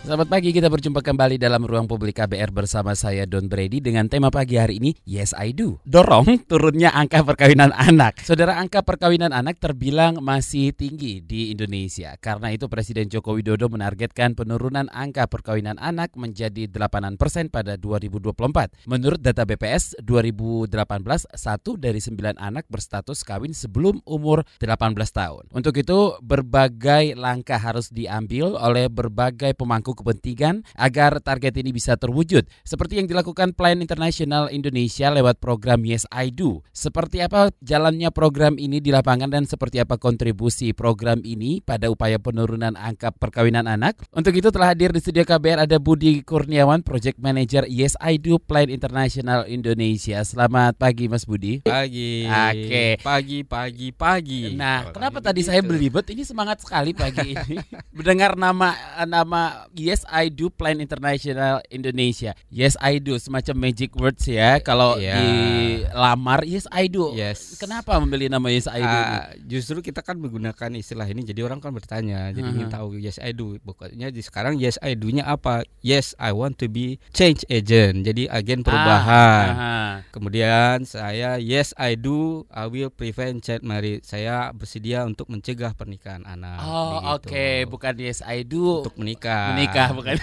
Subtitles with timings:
[0.00, 4.32] Selamat pagi, kita berjumpa kembali dalam ruang publik KBR bersama saya Don Brady dengan tema
[4.32, 5.76] pagi hari ini Yes I Do.
[5.84, 8.16] Dorong turunnya angka perkawinan anak.
[8.24, 12.16] Saudara, angka perkawinan anak terbilang masih tinggi di Indonesia.
[12.16, 18.88] Karena itu Presiden Joko Widodo menargetkan penurunan angka perkawinan anak menjadi 8% pada 2024.
[18.88, 25.52] Menurut data BPS 2018, satu dari sembilan anak berstatus kawin sebelum umur 18 tahun.
[25.52, 31.98] Untuk itu, berbagai langkah harus diambil oleh berbagai pemangku pemangku kepentingan agar target ini bisa
[31.98, 32.46] terwujud.
[32.62, 36.62] Seperti yang dilakukan Plan International Indonesia lewat program Yes I Do.
[36.70, 42.22] Seperti apa jalannya program ini di lapangan dan seperti apa kontribusi program ini pada upaya
[42.22, 43.98] penurunan angka perkawinan anak?
[44.14, 48.38] Untuk itu telah hadir di studio KBR ada Budi Kurniawan, Project Manager Yes I Do
[48.38, 50.22] Plan International Indonesia.
[50.22, 51.66] Selamat pagi Mas Budi.
[51.66, 52.24] Pagi.
[52.30, 52.86] Oke.
[53.02, 54.42] Pagi, pagi, pagi.
[54.54, 56.06] Nah, kenapa tadi saya belibet?
[56.10, 57.56] Ini semangat sekali pagi ini.
[57.96, 58.76] Mendengar nama
[59.08, 62.36] nama Yes I Do Plan International Indonesia.
[62.52, 64.60] Yes I do semacam magic words ya.
[64.60, 65.16] Kalau yeah.
[65.16, 67.16] dilamar Yes I do.
[67.16, 67.56] Yes.
[67.56, 69.00] Kenapa memilih nama Yes I do?
[69.00, 72.56] Uh, justru kita kan menggunakan istilah ini jadi orang kan bertanya, jadi uh -huh.
[72.60, 73.56] ingin tahu Yes I do.
[73.64, 75.64] Pokoknya di sekarang Yes I do-nya apa?
[75.80, 78.04] Yes I want to be change agent.
[78.04, 79.48] Jadi agen perubahan.
[79.48, 79.90] Ah, uh -huh.
[80.12, 84.04] Kemudian saya Yes I do I will prevent child marriage.
[84.04, 86.60] Saya bersedia untuk mencegah pernikahan anak.
[86.60, 87.64] Oh, oke, okay.
[87.64, 89.56] bukan Yes I do untuk menikah.
[89.56, 90.14] Menikah nikah bukan?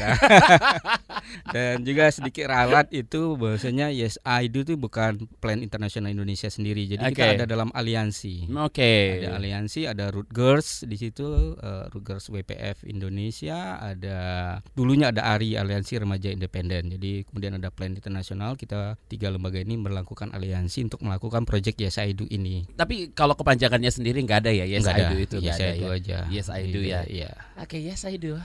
[1.56, 6.86] dan juga sedikit ralat itu bahwasanya Yes I Do itu bukan plan internasional Indonesia sendiri.
[6.86, 7.16] Jadi okay.
[7.16, 8.52] kita ada dalam aliansi.
[8.52, 8.76] Oke.
[8.76, 9.06] Okay.
[9.24, 14.20] ada aliansi ada Root Girls di situ uh, Root Girls WPF Indonesia ada
[14.76, 16.92] dulunya ada ARI Aliansi Remaja Independen.
[16.94, 21.98] Jadi kemudian ada plan internasional kita tiga lembaga ini melakukan aliansi untuk melakukan proyek Yes
[21.98, 22.68] I Do ini.
[22.76, 24.66] Tapi kalau kepanjangannya sendiri nggak ada ya?
[24.68, 25.98] Yes nggak I Do itu Yes I Do ya?
[25.98, 26.20] aja.
[26.32, 27.32] Yes I Do ya, ya.
[27.60, 28.38] oke okay, Yes I Do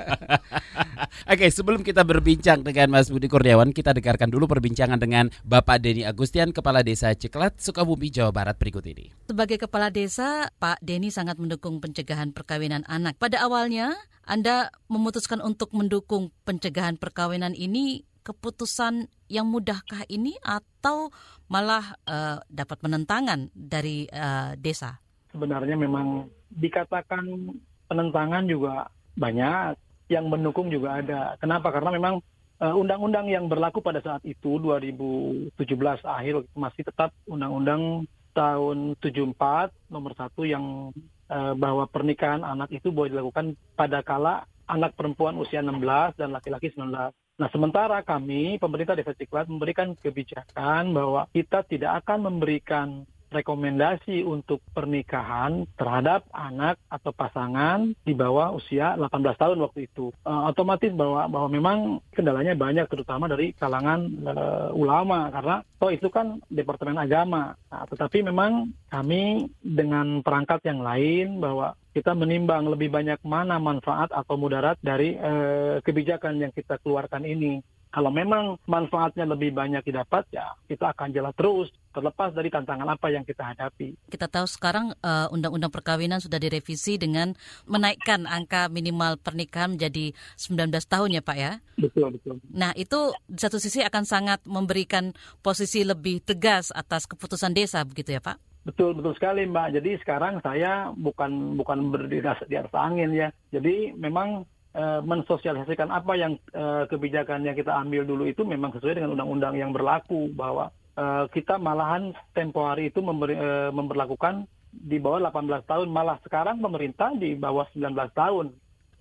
[1.32, 6.02] Oke, sebelum kita berbincang dengan Mas Budi Kurniawan, kita dengarkan dulu perbincangan dengan Bapak Deni
[6.02, 9.12] Agustian, Kepala Desa Ciklat, Sukabumi, Jawa Barat berikut ini.
[9.30, 13.18] Sebagai Kepala Desa, Pak Deni sangat mendukung pencegahan perkawinan anak.
[13.20, 13.94] Pada awalnya,
[14.26, 21.08] Anda memutuskan untuk mendukung pencegahan perkawinan ini keputusan yang mudahkah ini atau
[21.48, 25.00] malah uh, dapat penentangan dari uh, desa?
[25.30, 27.54] Sebenarnya memang dikatakan
[27.86, 31.38] penentangan juga banyak yang mendukung juga ada.
[31.38, 31.70] Kenapa?
[31.70, 32.18] Karena memang
[32.58, 35.54] eh, undang-undang uh, yang berlaku pada saat itu 2017
[36.02, 38.04] akhir masih tetap undang-undang
[38.34, 40.90] tahun 74 nomor satu yang
[41.30, 46.70] uh, bahwa pernikahan anak itu boleh dilakukan pada kala anak perempuan usia 16 dan laki-laki
[46.74, 47.10] 19.
[47.40, 54.60] Nah, sementara kami, pemerintah Desa Ciklat, memberikan kebijakan bahwa kita tidak akan memberikan rekomendasi untuk
[54.74, 60.10] pernikahan terhadap anak atau pasangan di bawah usia 18 tahun waktu itu.
[60.26, 61.78] Uh, otomatis bahwa bahwa memang
[62.10, 67.54] kendalanya banyak terutama dari kalangan uh, ulama karena toh itu kan departemen agama.
[67.70, 74.14] Nah, tetapi memang kami dengan perangkat yang lain bahwa kita menimbang lebih banyak mana manfaat
[74.14, 77.58] atau mudarat dari uh, kebijakan yang kita keluarkan ini.
[77.90, 83.10] Kalau memang manfaatnya lebih banyak didapat, ya kita akan jalan terus terlepas dari tantangan apa
[83.10, 83.94] yang kita hadapi.
[84.08, 87.34] Kita tahu sekarang uh, undang-undang perkawinan sudah direvisi dengan
[87.66, 91.52] menaikkan angka minimal pernikahan menjadi 19 tahun ya Pak ya?
[91.76, 92.38] Betul, betul.
[92.50, 95.12] Nah itu di satu sisi akan sangat memberikan
[95.42, 98.38] posisi lebih tegas atas keputusan desa begitu ya Pak?
[98.60, 99.80] Betul betul sekali Mbak.
[99.80, 103.28] Jadi sekarang saya bukan bukan berdiri di atas angin ya.
[103.50, 109.02] Jadi memang Eh, mensosialisasikan apa yang uh, kebijakan yang kita ambil dulu itu memang sesuai
[109.02, 110.70] dengan undang-undang yang berlaku bahwa
[111.00, 116.60] uh, kita malahan tempo hari itu memberi, uh, memperlakukan di bawah 18 tahun malah sekarang
[116.60, 118.46] pemerintah di bawah 19 tahun.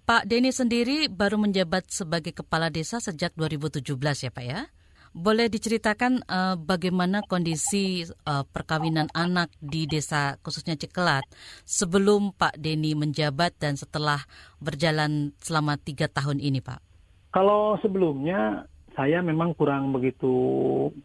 [0.09, 3.93] Pak Denny sendiri baru menjabat sebagai kepala desa sejak 2017
[4.25, 4.65] ya Pak ya?
[5.09, 11.25] Boleh diceritakan uh, bagaimana kondisi uh, perkawinan anak di desa khususnya Cekelat
[11.65, 14.21] sebelum Pak Denny menjabat dan setelah
[14.61, 16.81] berjalan selama tiga tahun ini, Pak?
[17.33, 18.65] Kalau sebelumnya
[18.99, 20.27] saya memang kurang begitu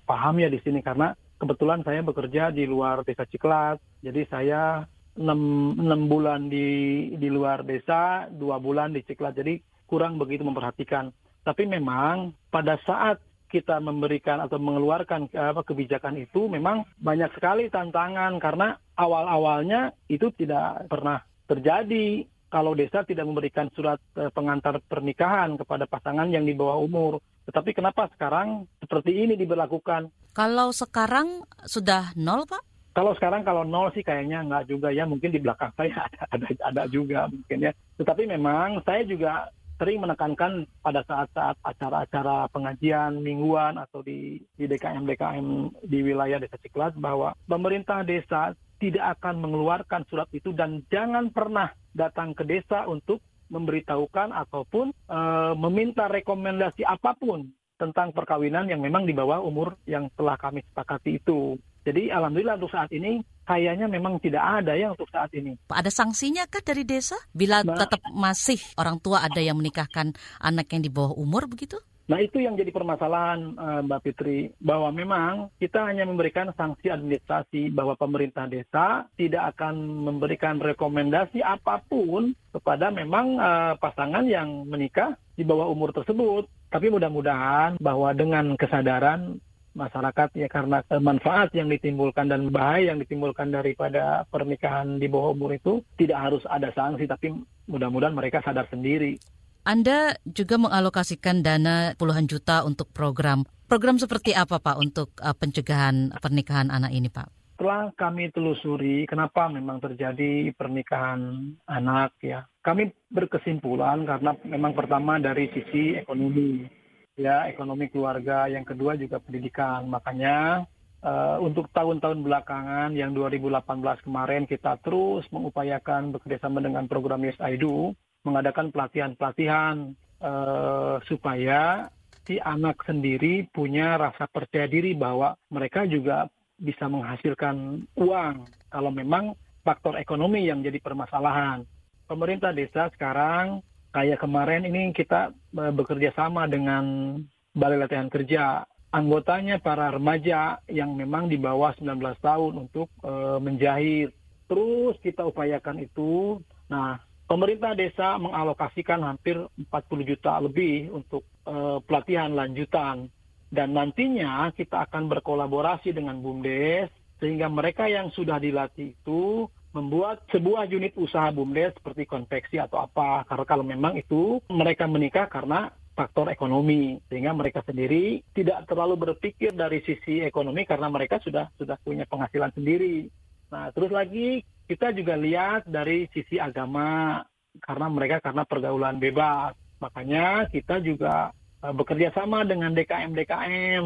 [0.02, 4.82] paham ya di sini karena kebetulan saya bekerja di luar desa Ciklat, jadi saya
[5.14, 6.67] enam, enam bulan di
[7.14, 11.14] di luar desa, dua bulan di Ciklat, jadi kurang begitu memperhatikan.
[11.46, 18.43] Tapi memang pada saat kita memberikan atau mengeluarkan apa kebijakan itu memang banyak sekali tantangan.
[18.43, 25.90] Karena awal-awalnya itu tidak pernah terjadi kalau desa tidak memberikan surat eh, pengantar pernikahan kepada
[25.90, 27.18] pasangan yang di bawah umur.
[27.50, 30.14] Tetapi kenapa sekarang seperti ini diberlakukan?
[30.38, 32.62] Kalau sekarang sudah nol, Pak?
[32.94, 36.46] Kalau sekarang kalau nol sih kayaknya nggak juga ya, mungkin di belakang saya ada ada,
[36.62, 37.74] ada juga mungkin ya.
[37.98, 45.46] Tetapi memang saya juga sering menekankan pada saat-saat acara-acara pengajian mingguan atau di di DKM-DKM
[45.82, 48.54] di wilayah Desa Ciklat bahwa pemerintah desa
[48.84, 55.19] tidak akan mengeluarkan surat itu dan jangan pernah datang ke desa untuk memberitahukan ataupun e,
[55.56, 57.48] meminta rekomendasi apa pun
[57.81, 61.56] tentang perkawinan yang memang di bawah umur yang telah kami sepakati itu.
[61.84, 65.56] Jadi alhamdulillah untuk saat ini kayaknya memang tidak ada ya untuk saat ini.
[65.69, 70.69] Ada sanksinya kah dari desa bila nah, tetap masih orang tua ada yang menikahkan anak
[70.72, 71.76] yang di bawah umur begitu?
[72.04, 77.72] Nah itu yang jadi permasalahan uh, Mbak Fitri bahwa memang kita hanya memberikan sanksi administrasi
[77.72, 85.16] bahwa pemerintah desa tidak akan memberikan rekomendasi apa pun kepada memang uh, pasangan yang menikah
[85.32, 86.44] di bawah umur tersebut.
[86.68, 89.40] Tapi mudah-mudahan bahwa dengan kesadaran
[89.74, 95.56] masyarakat ya karena manfaat yang ditimbulkan dan bahaya yang ditimbulkan daripada pernikahan di bawah umur
[95.56, 97.34] itu tidak harus ada sanksi tapi
[97.66, 99.18] mudah-mudahan mereka sadar sendiri.
[99.64, 103.49] Anda juga mengalokasikan dana puluhan juta untuk program.
[103.64, 107.32] Program seperti apa Pak untuk uh, pencegahan pernikahan anak ini Pak?
[107.56, 112.44] Setelah kami telusuri kenapa memang terjadi pernikahan anak ya.
[112.61, 116.69] Kami berkesimpulan karena memang pertama dari sisi ekonomi
[117.16, 119.88] ya ekonomi keluarga, yang kedua juga pendidikan.
[119.88, 120.69] Makanya
[121.00, 123.64] uh, untuk tahun-tahun belakangan yang 2018
[124.05, 129.93] kemarin kita terus mengupayakan bekerjasama dengan program Yes I Do mengadakan pelatihan-pelatihan
[130.25, 131.93] uh, supaya
[132.25, 136.26] si anak sendiri punya rasa percaya diri bahwa mereka juga
[136.56, 138.37] bisa menghasilkan uang
[138.73, 141.69] kalau memang faktor ekonomi yang jadi permasalahan.
[142.05, 147.17] Pemerintah desa sekarang kayak kemarin ini kita e, bekerja sama dengan
[147.56, 148.65] Balai Latihan Kerja.
[148.94, 154.12] Anggotanya para remaja yang memang di bawah 19 tahun untuk e, menjahit.
[154.47, 156.38] Terus kita upayakan itu.
[156.69, 163.09] Nah, pemerintah desa mengalokasikan hampir 40 juta lebih untuk e, pelatihan lanjutan.
[163.55, 166.91] Dan nantinya kita akan berkolaborasi dengan BUMDes
[167.23, 173.26] sehingga mereka yang sudah dilatih itu membuat sebuah unit usaha bumdes seperti konveksi atau apa.
[173.26, 179.55] Karena kalau memang itu mereka menikah karena faktor ekonomi sehingga mereka sendiri tidak terlalu berpikir
[179.55, 183.06] dari sisi ekonomi karena mereka sudah sudah punya penghasilan sendiri.
[183.55, 187.20] Nah, terus lagi kita juga lihat dari sisi agama
[187.61, 189.55] karena mereka karena pergaulan bebas.
[189.78, 191.31] Makanya kita juga
[191.61, 193.84] uh, bekerja sama dengan DKM-DKM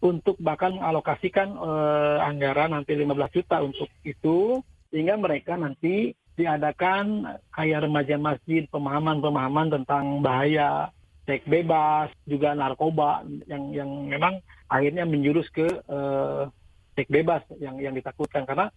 [0.00, 7.84] untuk bahkan mengalokasikan uh, anggaran hampir 15 juta untuk itu sehingga mereka nanti diadakan kayak
[7.84, 10.88] remaja masjid pemahaman-pemahaman tentang bahaya
[11.28, 14.40] seks bebas juga narkoba yang yang memang
[14.72, 16.48] akhirnya menjurus ke uh,
[16.96, 18.72] seks bebas yang yang ditakutkan karena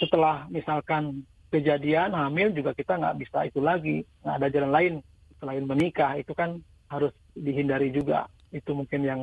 [0.00, 4.02] setelah misalkan kejadian hamil juga kita nggak bisa itu lagi.
[4.26, 4.94] Nggak ada jalan lain
[5.38, 6.12] selain menikah.
[6.18, 6.58] Itu kan
[6.90, 8.26] harus dihindari juga.
[8.50, 9.20] Itu mungkin yang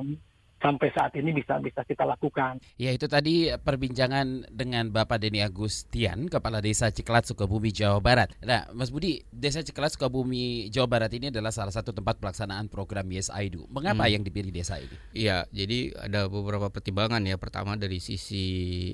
[0.61, 2.61] sampai saat ini bisa bisa kita lakukan.
[2.77, 8.29] Ya itu tadi perbincangan dengan Bapak Denny Agustian, Kepala Desa Ciklat Sukabumi Jawa Barat.
[8.45, 13.09] Nah, Mas Budi, Desa Ciklat Sukabumi Jawa Barat ini adalah salah satu tempat pelaksanaan program
[13.09, 13.65] Yes I Do.
[13.73, 14.13] Mengapa hmm.
[14.13, 14.95] yang dipilih desa ini?
[15.17, 17.35] Iya, jadi ada beberapa pertimbangan ya.
[17.41, 18.45] Pertama dari sisi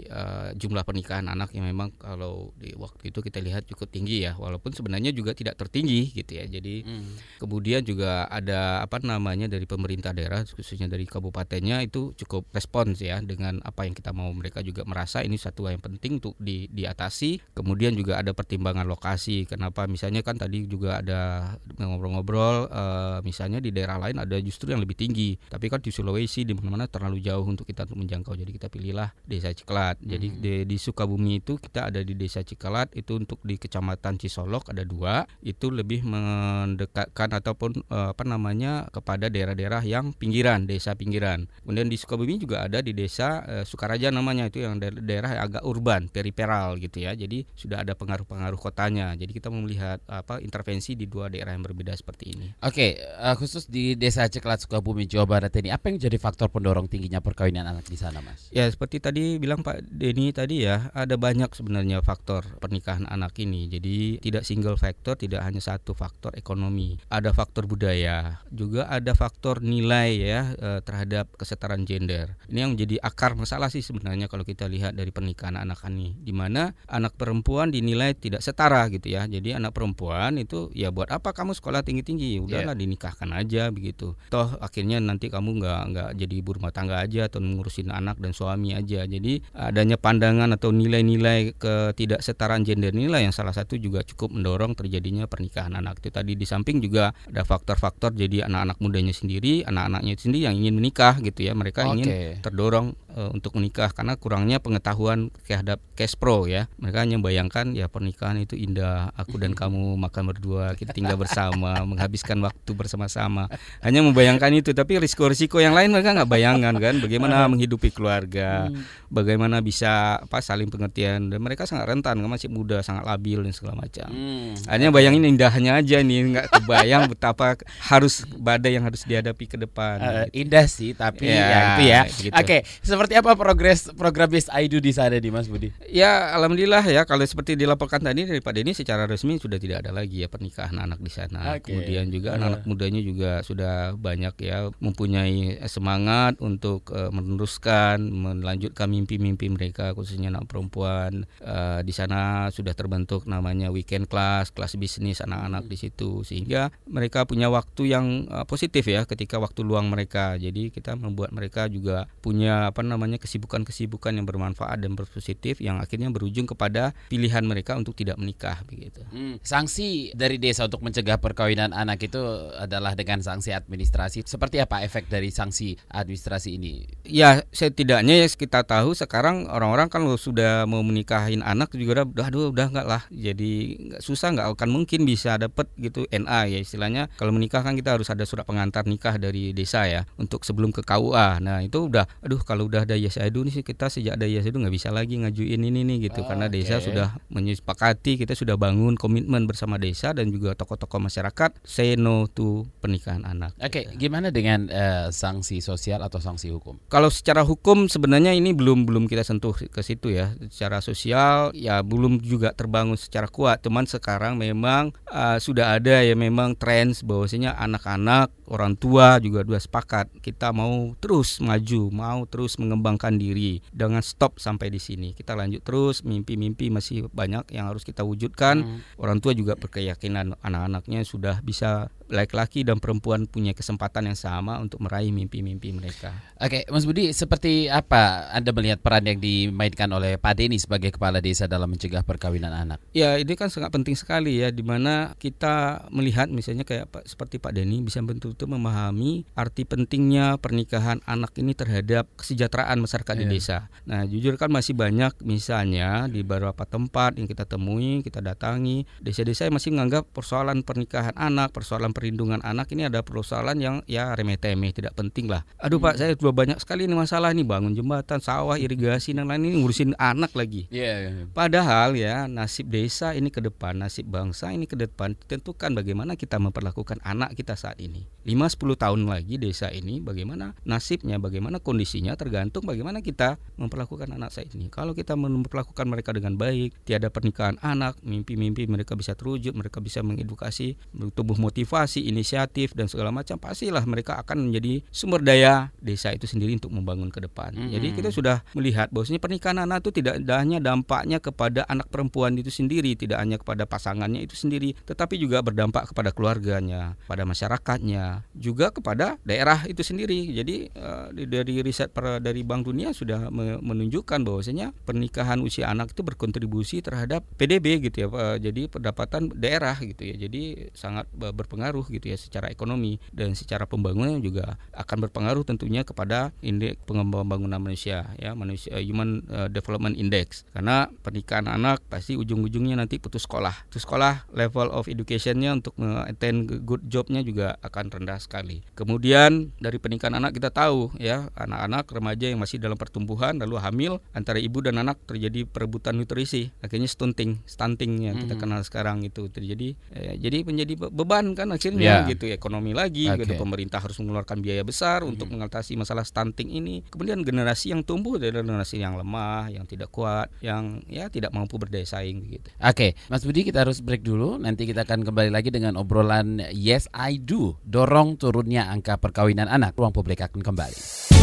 [0.08, 4.40] uh, jumlah pernikahan anak yang memang kalau di waktu itu kita lihat cukup tinggi ya,
[4.40, 6.48] walaupun sebenarnya juga tidak tertinggi gitu ya.
[6.48, 7.44] Jadi hmm.
[7.44, 13.02] kemudian juga ada apa namanya dari pemerintah daerah khususnya dari kabupaten partainya itu cukup respons
[13.02, 14.30] ya dengan apa yang kita mau.
[14.30, 17.58] Mereka juga merasa ini satu yang penting untuk di, diatasi.
[17.58, 19.50] Kemudian juga ada pertimbangan lokasi.
[19.50, 19.90] Kenapa?
[19.90, 24.94] Misalnya kan tadi juga ada ngobrol-ngobrol uh, misalnya di daerah lain ada justru yang lebih
[24.94, 25.34] tinggi.
[25.50, 28.38] Tapi kan di Sulawesi di mana-mana terlalu jauh untuk kita untuk menjangkau.
[28.38, 30.38] Jadi kita pilihlah desa Ciklat jadi hmm.
[30.38, 34.86] di, di Sukabumi itu kita ada di desa Ciklat itu untuk di kecamatan Cisolok ada
[34.86, 35.26] dua.
[35.42, 41.98] Itu lebih mendekatkan ataupun uh, apa namanya kepada daerah-daerah yang pinggiran desa pinggiran Kemudian di
[42.00, 46.80] Sukabumi juga ada di desa uh, Sukaraja namanya itu yang daerah yang agak urban, periferal
[46.80, 47.12] gitu ya.
[47.14, 49.14] Jadi sudah ada pengaruh-pengaruh kotanya.
[49.20, 52.48] Jadi kita mau melihat apa intervensi di dua daerah yang berbeda seperti ini.
[52.64, 56.88] Oke, uh, khusus di Desa Ciklat Sukabumi Jawa Barat ini apa yang jadi faktor pendorong
[56.88, 58.50] tingginya perkawinan anak di sana, Mas?
[58.50, 63.70] Ya, seperti tadi bilang Pak Denny tadi ya, ada banyak sebenarnya faktor pernikahan anak ini.
[63.70, 66.98] Jadi tidak single factor, tidak hanya satu faktor ekonomi.
[67.12, 72.36] Ada faktor budaya, juga ada faktor nilai ya uh, terhadap kesetaraan gender.
[72.50, 76.34] Ini yang menjadi akar masalah sih sebenarnya kalau kita lihat dari pernikahan anak ini, di
[76.34, 79.30] mana anak perempuan dinilai tidak setara gitu ya.
[79.30, 82.82] Jadi anak perempuan itu ya buat apa kamu sekolah tinggi tinggi, udahlah yeah.
[82.82, 84.18] dinikahkan aja begitu.
[84.34, 88.34] Toh akhirnya nanti kamu nggak nggak jadi ibu rumah tangga aja atau ngurusin anak dan
[88.34, 89.06] suami aja.
[89.06, 95.30] Jadi adanya pandangan atau nilai-nilai ketidaksetaraan gender inilah yang salah satu juga cukup mendorong terjadinya
[95.30, 100.50] pernikahan anak itu tadi di samping juga ada faktor-faktor jadi anak-anak mudanya sendiri, anak-anaknya sendiri
[100.50, 101.54] yang ingin menikah gitu ya.
[101.54, 101.92] Mereka okay.
[101.94, 102.08] ingin
[102.42, 106.70] terdorong uh, untuk menikah karena kurangnya pengetahuan terhadap cash pro ya.
[106.78, 111.82] Mereka hanya bayangkan ya pernikahan itu indah, aku dan kamu makan berdua, kita tinggal bersama,
[111.90, 113.50] menghabiskan waktu bersama-sama.
[113.82, 119.10] Hanya membayangkan itu, tapi risiko-risiko yang lain mereka nggak bayangkan kan, bagaimana menghidupi keluarga, hmm.
[119.10, 123.54] bagaimana bisa apa saling pengertian dan mereka sangat rentan, kan masih muda, sangat labil dan
[123.56, 124.08] segala macam.
[124.14, 124.54] Hmm.
[124.70, 127.58] Hanya bayangin indahnya aja nih, nggak kebayang betapa
[127.90, 129.98] harus badai yang harus dihadapi ke depan.
[129.98, 130.46] Uh, gitu.
[130.46, 132.02] Indah sih, tapi ya, ya itu ya.
[132.06, 132.34] Gitu.
[132.34, 135.74] Oke, okay, seperti apa progres program Yes I Do di sana di Mas Budi?
[135.90, 139.92] Ya, alhamdulillah ya kalau seperti dilaporkan tadi dari Pak Denny secara resmi sudah tidak ada
[139.96, 141.58] lagi ya pernikahan anak di sana.
[141.58, 141.74] Okay.
[141.74, 142.68] Kemudian juga anak-anak uh.
[142.68, 150.50] mudanya juga sudah banyak ya mempunyai semangat untuk uh, meneruskan melanjutkan mimpi-mimpi mereka khususnya anak
[150.52, 151.26] perempuan.
[151.40, 157.24] Uh, di sana sudah terbentuk namanya weekend class, kelas bisnis anak-anak di situ sehingga mereka
[157.24, 160.36] punya waktu yang uh, positif ya ketika waktu luang mereka.
[160.36, 166.12] Jadi kita membuat mereka juga punya apa namanya kesibukan-kesibukan yang bermanfaat dan berpositif yang akhirnya
[166.12, 169.02] berujung kepada pilihan mereka untuk tidak menikah begitu.
[169.10, 169.40] Hmm.
[169.42, 172.20] Sanksi dari desa untuk mencegah perkawinan anak itu
[172.60, 174.28] adalah dengan sanksi administrasi.
[174.28, 176.84] Seperti apa efek dari sanksi administrasi ini?
[177.08, 182.52] Ya, setidaknya ya kita tahu sekarang orang-orang kan sudah mau menikahin anak juga udah aduh
[182.52, 183.02] udah enggak lah.
[183.14, 187.08] Jadi nggak susah nggak akan mungkin bisa dapat gitu NA ya istilahnya.
[187.16, 190.82] Kalau menikah kan kita harus ada surat pengantar nikah dari desa ya untuk sebelum ke
[190.88, 191.44] KUA.
[191.44, 194.64] Nah, itu udah aduh kalau udah ada Yes Edu nih kita sejak ada Yes Edu
[194.64, 198.96] nggak bisa lagi ngajuin ini nih gitu oh, karena desa sudah menyepakati kita sudah bangun
[198.96, 203.52] komitmen bersama desa dan juga tokoh-tokoh masyarakat say no to pernikahan anak.
[203.60, 206.80] Oke, okay, gimana dengan uh, sanksi sosial atau sanksi hukum?
[206.88, 210.32] Kalau secara hukum sebenarnya ini belum belum kita sentuh ke situ ya.
[210.48, 213.60] Secara sosial ya belum juga terbangun secara kuat.
[213.60, 219.60] Teman sekarang memang uh, sudah ada ya memang tren bahwasanya anak-anak orang tua juga dua
[219.60, 225.14] sepakat kita mau terus maju, mau terus mengembangkan diri dengan stop sampai di sini.
[225.14, 228.64] Kita lanjut terus, mimpi-mimpi masih banyak yang harus kita wujudkan.
[228.64, 228.80] Hmm.
[229.00, 234.80] Orang tua juga berkeyakinan anak-anaknya sudah bisa laki-laki dan perempuan punya kesempatan yang sama untuk
[234.80, 236.16] meraih mimpi-mimpi mereka.
[236.40, 241.20] Oke, Mas Budi, seperti apa Anda melihat peran yang dimainkan oleh Pak Deni sebagai kepala
[241.20, 242.80] desa dalam mencegah perkawinan anak?
[242.96, 247.54] Ya, ini kan sangat penting sekali ya, di mana kita melihat misalnya kayak seperti Pak
[247.56, 250.67] Deni bisa betul-betul memahami arti pentingnya pernikahan
[251.08, 253.22] anak ini terhadap kesejahteraan masyarakat yeah.
[253.24, 253.34] di iya.
[253.34, 253.58] desa.
[253.88, 259.48] Nah, jujur kan masih banyak misalnya di beberapa tempat yang kita temui, kita datangi, desa-desa
[259.48, 264.76] yang masih menganggap persoalan pernikahan anak, persoalan perlindungan anak ini ada persoalan yang ya remeh-temeh
[264.76, 265.48] tidak penting lah.
[265.62, 265.88] Aduh hmm.
[265.88, 269.64] Pak, saya sudah banyak sekali ini masalah nih bangun jembatan, sawah, irigasi dan lain ini
[269.64, 270.68] ngurusin anak lagi.
[270.68, 271.26] Yeah, yeah.
[271.32, 276.42] Padahal ya nasib desa ini ke depan, nasib bangsa ini ke depan tentukan bagaimana kita
[276.42, 278.10] memperlakukan anak kita saat ini.
[278.28, 284.48] 5-10 tahun lagi desa ini bagaimana nasibnya, bagaimana kondisinya tergantung bagaimana kita memperlakukan anak saya
[284.54, 284.72] ini.
[284.72, 290.00] Kalau kita memperlakukan mereka dengan baik, tiada pernikahan anak, mimpi-mimpi mereka bisa terwujud, mereka bisa
[290.02, 290.80] mengedukasi,
[291.14, 296.56] tumbuh motivasi inisiatif dan segala macam pastilah mereka akan menjadi sumber daya desa itu sendiri
[296.56, 297.52] untuk membangun ke depan.
[297.54, 297.72] Mm -hmm.
[297.76, 302.54] Jadi kita sudah melihat bahwasanya pernikahan anak itu tidak hanya dampaknya kepada anak perempuan itu
[302.54, 308.72] sendiri, tidak hanya kepada pasangannya itu sendiri, tetapi juga berdampak kepada keluarganya, pada masyarakatnya, juga
[308.72, 310.32] kepada daerah itu sendiri.
[310.32, 313.30] Jadi uh, dari riset per, dari Bank Dunia sudah
[313.62, 318.08] menunjukkan bahwasanya pernikahan usia anak itu berkontribusi terhadap PDB gitu ya.
[318.10, 320.16] Uh, jadi pendapatan daerah gitu ya.
[320.18, 325.84] Jadi sangat berpengaruh berpengaruh gitu ya secara ekonomi dan secara pembangunan juga akan berpengaruh tentunya
[325.84, 332.16] kepada indeks pembangunan manusia ya manusia eh, Human eh, Development Index karena pernikahan anak pasti
[332.16, 335.76] ujung-ujungnya nanti putus sekolah putus sekolah level of educationnya untuk
[336.08, 341.90] attend good jobnya juga akan rendah sekali kemudian dari pernikahan anak kita tahu ya anak-anak
[341.90, 346.90] remaja yang masih dalam pertumbuhan lalu hamil antara ibu dan anak terjadi perebutan nutrisi akhirnya
[346.90, 348.42] stunting stunting yang kita hmm.
[348.42, 352.10] kenal sekarang itu terjadi ya, jadi menjadi beban kan akhirnya akhirnya yeah.
[352.10, 353.24] gitu ekonomi lagi okay.
[353.24, 355.12] gitu pemerintah harus mengeluarkan biaya besar hmm.
[355.16, 359.94] untuk mengatasi masalah stunting ini kemudian generasi yang tumbuh adalah generasi yang lemah yang tidak
[359.94, 362.92] kuat yang ya tidak mampu berdaya saing gitu oke okay.
[363.08, 367.22] Mas Budi kita harus break dulu nanti kita akan kembali lagi dengan obrolan Yes I
[367.22, 371.17] Do dorong turunnya angka perkawinan anak ruang publik akan kembali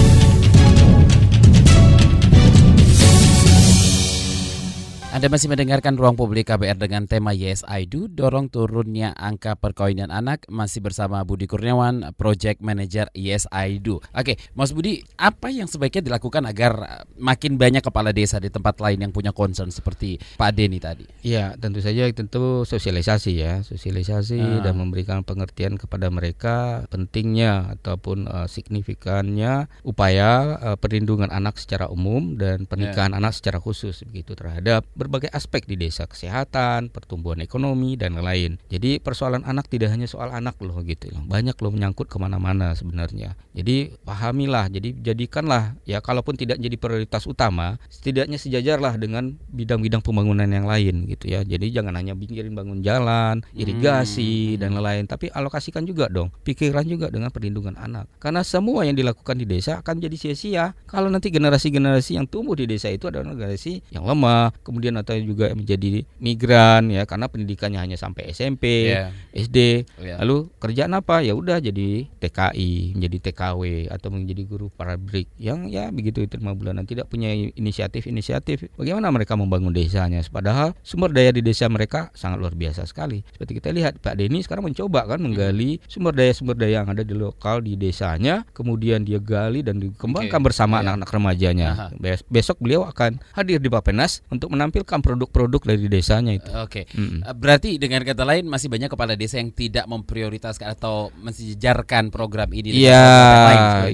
[5.15, 10.11] Anda masih mendengarkan Ruang Publik KBR dengan tema Yes I Do, dorong turunnya angka perkawinan
[10.11, 14.03] anak, masih bersama Budi Kurniawan, Project Manager Yes I Do.
[14.11, 19.07] Oke, Mas Budi, apa yang sebaiknya dilakukan agar makin banyak kepala desa di tempat lain
[19.07, 21.07] yang punya concern seperti Pak Deni tadi?
[21.23, 24.67] Ya, tentu saja tentu sosialisasi ya, sosialisasi uh.
[24.67, 32.35] dan memberikan pengertian kepada mereka pentingnya ataupun uh, signifikannya upaya uh, perlindungan anak secara umum
[32.35, 33.23] dan pernikahan yeah.
[33.23, 38.57] anak secara khusus begitu terhadap berbagai aspek di desa, kesehatan, pertumbuhan ekonomi dan lain-lain.
[38.73, 42.73] Jadi persoalan anak tidak hanya soal anak loh gitu loh, banyak loh menyangkut ke mana-mana
[42.73, 43.37] sebenarnya.
[43.53, 50.49] Jadi pahamilah, jadi jadikanlah ya kalaupun tidak jadi prioritas utama, setidaknya sejajarlah dengan bidang-bidang pembangunan
[50.49, 51.45] yang lain gitu ya.
[51.45, 54.59] Jadi jangan hanya pikirin bangun jalan, irigasi hmm.
[54.65, 58.09] dan lain-lain, tapi alokasikan juga dong pikiran juga dengan perlindungan anak.
[58.19, 62.71] Karena semua yang dilakukan di desa akan jadi sia-sia kalau nanti generasi-generasi yang tumbuh di
[62.71, 67.81] desa itu adalah generasi yang lemah, kemudian kemudian atau juga menjadi migran ya karena pendidikannya
[67.83, 69.11] hanya sampai SMP, yeah.
[69.35, 69.89] SD.
[69.99, 70.23] Yeah.
[70.23, 71.27] Lalu kerjaan apa?
[71.27, 76.55] Ya udah jadi TKI, menjadi TKW atau menjadi guru pabrik yang ya begitu itu lima
[76.55, 78.71] bulanan tidak punya inisiatif-inisiatif.
[78.79, 80.23] Bagaimana mereka membangun desanya?
[80.31, 83.27] Padahal sumber daya di desa mereka sangat luar biasa sekali.
[83.35, 87.15] Seperti kita lihat Pak Denny sekarang mencoba kan menggali sumber daya-sumber daya yang ada di
[87.17, 90.47] lokal di desanya, kemudian dia gali dan dikembangkan okay.
[90.47, 90.91] bersama iya.
[90.91, 91.17] anak-anak yeah.
[91.17, 91.69] remajanya.
[91.75, 91.87] Aha.
[92.29, 96.51] Besok beliau akan hadir di Bapenas untuk menampilkan menampilkan produk-produk dari desanya itu.
[96.51, 96.83] Oke.
[96.91, 96.99] Okay.
[96.99, 97.39] Mm -mm.
[97.39, 102.75] Berarti dengan kata lain masih banyak kepala desa yang tidak memprioritaskan atau mensejarkan program ini.
[102.75, 103.07] Iya,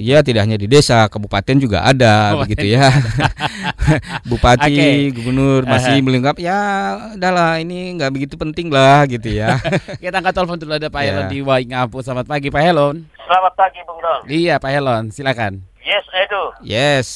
[0.01, 2.89] iya tidak hanya di desa, kabupaten juga ada oh, begitu ya.
[4.29, 5.13] Bupati, okay.
[5.13, 6.05] gubernur masih uh-huh.
[6.05, 6.59] melengkap ya
[7.13, 9.61] udahlah ini nggak begitu penting lah gitu ya.
[10.01, 11.13] Kita angkat telepon dulu ada Pak yeah.
[11.13, 12.01] Helon di Waingapu.
[12.01, 13.05] Selamat pagi Pak Helon.
[13.21, 14.21] Selamat pagi Bung Don.
[14.25, 15.70] Iya Pak Helon, silakan.
[15.81, 16.43] Yes, Edu.
[16.61, 17.07] Yes.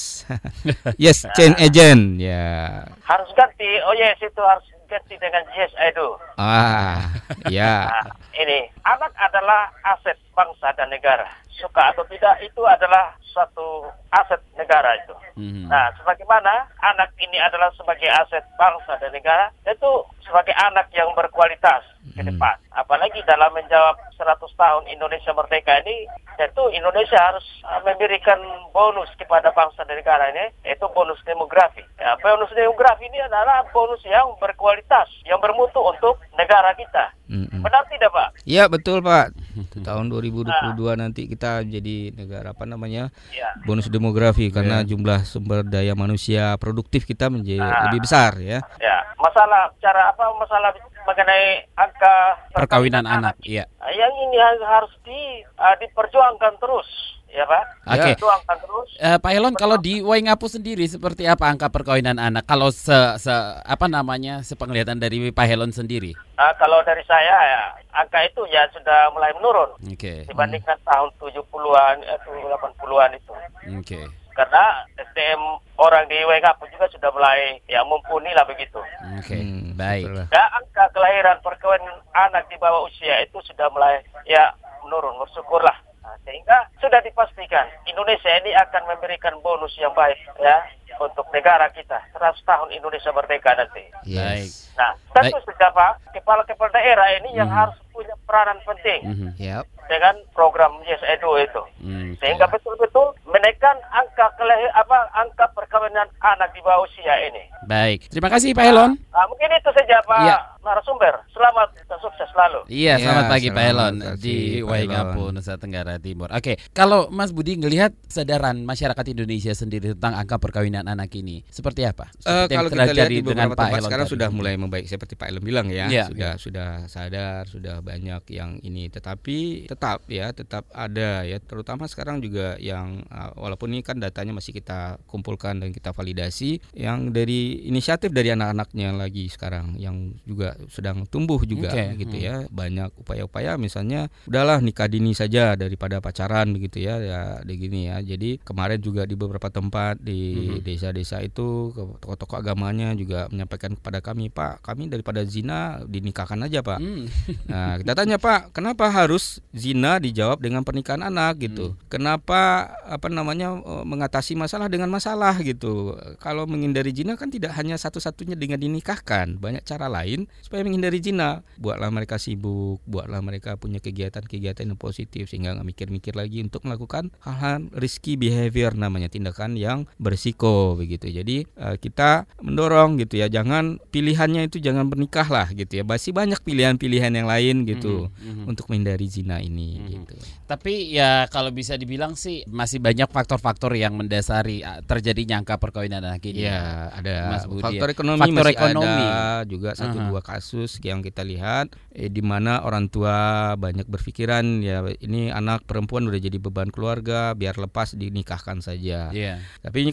[0.98, 2.17] yes, chain agent.
[2.17, 2.34] Ya.
[2.34, 2.65] Yeah.
[3.05, 3.69] Harus ganti.
[3.86, 6.17] Oh yes, itu harus ganti dengan yes, Edu.
[6.38, 7.13] Ah,
[7.50, 7.86] ya.
[7.95, 8.10] Nah,
[8.41, 11.29] ini anak adalah aset bangsa dan negara.
[11.55, 15.15] Suka atau tidak itu adalah suatu aset negara itu.
[15.38, 15.69] Hmm.
[15.69, 19.91] Nah, sebagaimana anak ini adalah sebagai aset bangsa dan negara, itu
[20.25, 22.29] sebagai anak yang berkualitas ke hmm.
[22.35, 22.55] depan.
[22.75, 26.05] Apalagi dalam menjawab 100 tahun Indonesia merdeka ini,
[26.37, 27.46] tentu Indonesia harus
[27.81, 28.37] memberikan
[28.75, 31.81] bonus kepada bangsa dan negara ini, yaitu bonus demografi.
[31.98, 37.15] Ya, bonus demografi ini adalah bonus yang berkualitas, yang bermutu untuk negara kita.
[37.25, 37.65] Mm-hmm.
[37.65, 38.29] Benar tidak Pak?
[38.46, 39.33] Iya betul Pak.
[39.87, 40.94] Tahun 2022 nah.
[40.94, 43.50] nanti kita jadi negara apa namanya ya.
[43.65, 44.94] bonus demografi karena ya.
[44.94, 47.89] jumlah sumber daya manusia produktif kita menjadi nah.
[47.89, 48.61] lebih besar ya.
[48.77, 50.70] Ya masalah cara apa masalah
[51.05, 52.15] mengenai angka
[52.51, 53.70] perkawinan, anak, iya.
[53.85, 56.89] Yang ini harus di uh, diperjuangkan terus,
[57.31, 57.63] ya Pak.
[57.96, 58.11] Oke.
[58.18, 58.57] Okay.
[58.59, 58.89] terus.
[58.98, 62.50] Uh, Pak Elon, kalau di Waingapu sendiri seperti apa angka perkawinan anak?
[62.50, 66.18] Kalau se, se apa namanya sepenglihatan dari Pak Helon sendiri?
[66.35, 67.61] Uh, kalau dari saya ya
[67.96, 69.77] angka itu ya sudah mulai menurun.
[69.85, 69.96] Oke.
[69.96, 70.20] Okay.
[70.27, 70.87] Dibandingkan hmm.
[70.89, 73.31] tahun 70-an atau 80-an itu.
[73.31, 73.79] Oke.
[73.85, 75.41] Okay karena SDM
[75.79, 78.77] orang di WK pun juga sudah mulai ya mumpuni lah begitu.
[79.15, 79.41] Oke, okay.
[79.41, 80.11] hmm, baik.
[80.27, 84.51] Dan angka kelahiran perkawinan anak di bawah usia itu sudah mulai ya
[84.83, 85.74] menurun, bersyukurlah.
[86.05, 90.61] Nah, sehingga sudah dipastikan Indonesia ini akan memberikan bonus yang baik ya
[91.00, 93.83] untuk negara kita 100 tahun Indonesia merdeka nanti.
[94.07, 94.71] Yes.
[94.75, 97.55] Nah, tentu saja Pak, kepala-kepala daerah ini yang mm.
[97.55, 99.01] harus punya peranan penting.
[99.07, 99.29] Mm -hmm.
[99.39, 99.63] yep.
[99.87, 101.61] Dengan program Yes Edu itu.
[101.79, 107.45] Mm, Sehingga betul-betul menekan angka kelahir apa angka perkawinan anak di bawah usia ini.
[107.69, 108.11] Baik.
[108.11, 108.91] Terima kasih Pak Elon.
[109.13, 110.37] Nah, mungkin itu saja Pak ya.
[110.65, 111.13] narasumber.
[111.31, 112.59] Selamat dan sukses selalu.
[112.67, 116.27] Iya, selamat ya, pagi Pak Elon di Waingapu, Nusa Tenggara Timur.
[116.35, 121.88] Oke, kalau Mas Budi ngelihat kesadaran masyarakat Indonesia sendiri tentang angka perkawinan anak ini seperti
[121.88, 122.11] apa?
[122.27, 125.44] Uh, kalau kita lihat di dengan Pak Elon sekarang sudah mulai membaik seperti Pak Elon
[125.46, 126.42] bilang ya, ya sudah ya.
[126.42, 132.59] sudah sadar, sudah banyak yang ini tetapi tetap ya, tetap ada ya terutama sekarang juga
[132.59, 138.09] yang uh, walaupun ini kan datanya masih kita kumpulkan dan kita validasi yang dari inisiatif
[138.09, 141.94] dari anak-anaknya lagi sekarang yang juga sedang tumbuh juga okay.
[142.01, 142.25] gitu hmm.
[142.25, 142.35] ya.
[142.50, 148.01] Banyak upaya-upaya misalnya udahlah nikah dini saja daripada pacaran begitu ya ya gini ya.
[148.01, 150.64] Jadi kemarin juga di beberapa tempat di hmm.
[150.65, 151.69] Desa-desa itu
[152.01, 156.79] tokoh-tokoh agamanya juga menyampaikan kepada kami, Pak, kami daripada zina dinikahkan aja, Pak.
[156.81, 157.05] Hmm.
[157.45, 161.71] Nah, kita tanya, Pak, kenapa harus zina dijawab dengan pernikahan anak gitu?
[161.71, 161.79] Hmm.
[161.87, 165.93] Kenapa apa namanya uh, mengatasi masalah dengan masalah gitu.
[166.17, 171.45] Kalau menghindari zina kan tidak hanya satu-satunya dengan dinikahkan, banyak cara lain supaya menghindari zina.
[171.61, 177.13] Buatlah mereka sibuk, buatlah mereka punya kegiatan-kegiatan yang positif sehingga nggak mikir-mikir lagi untuk melakukan
[177.21, 181.11] hal-hal risky behavior namanya tindakan yang berisiko begitu.
[181.11, 185.83] Jadi uh, kita mendorong gitu ya, jangan pilihannya itu jangan bernikah lah gitu ya.
[185.83, 188.50] Masih banyak pilihan-pilihan yang lain gitu mm -hmm.
[188.51, 189.91] untuk menghindari zina ini mm -hmm.
[189.94, 190.15] gitu.
[190.46, 196.22] Tapi ya kalau bisa dibilang sih masih banyak faktor-faktor yang mendasari terjadinya angka perkawinan anak
[196.29, 196.46] ini.
[196.46, 199.05] Ya, ada Mas Budi, faktor ekonomi faktor masih ekonomi.
[199.05, 200.09] ada juga satu uh -huh.
[200.13, 205.65] dua kasus yang kita lihat eh, di mana orang tua banyak berpikiran ya ini anak
[205.65, 209.09] perempuan udah jadi beban keluarga biar lepas dinikahkan saja.
[209.09, 209.41] Yeah.
[209.61, 209.91] Tapi ini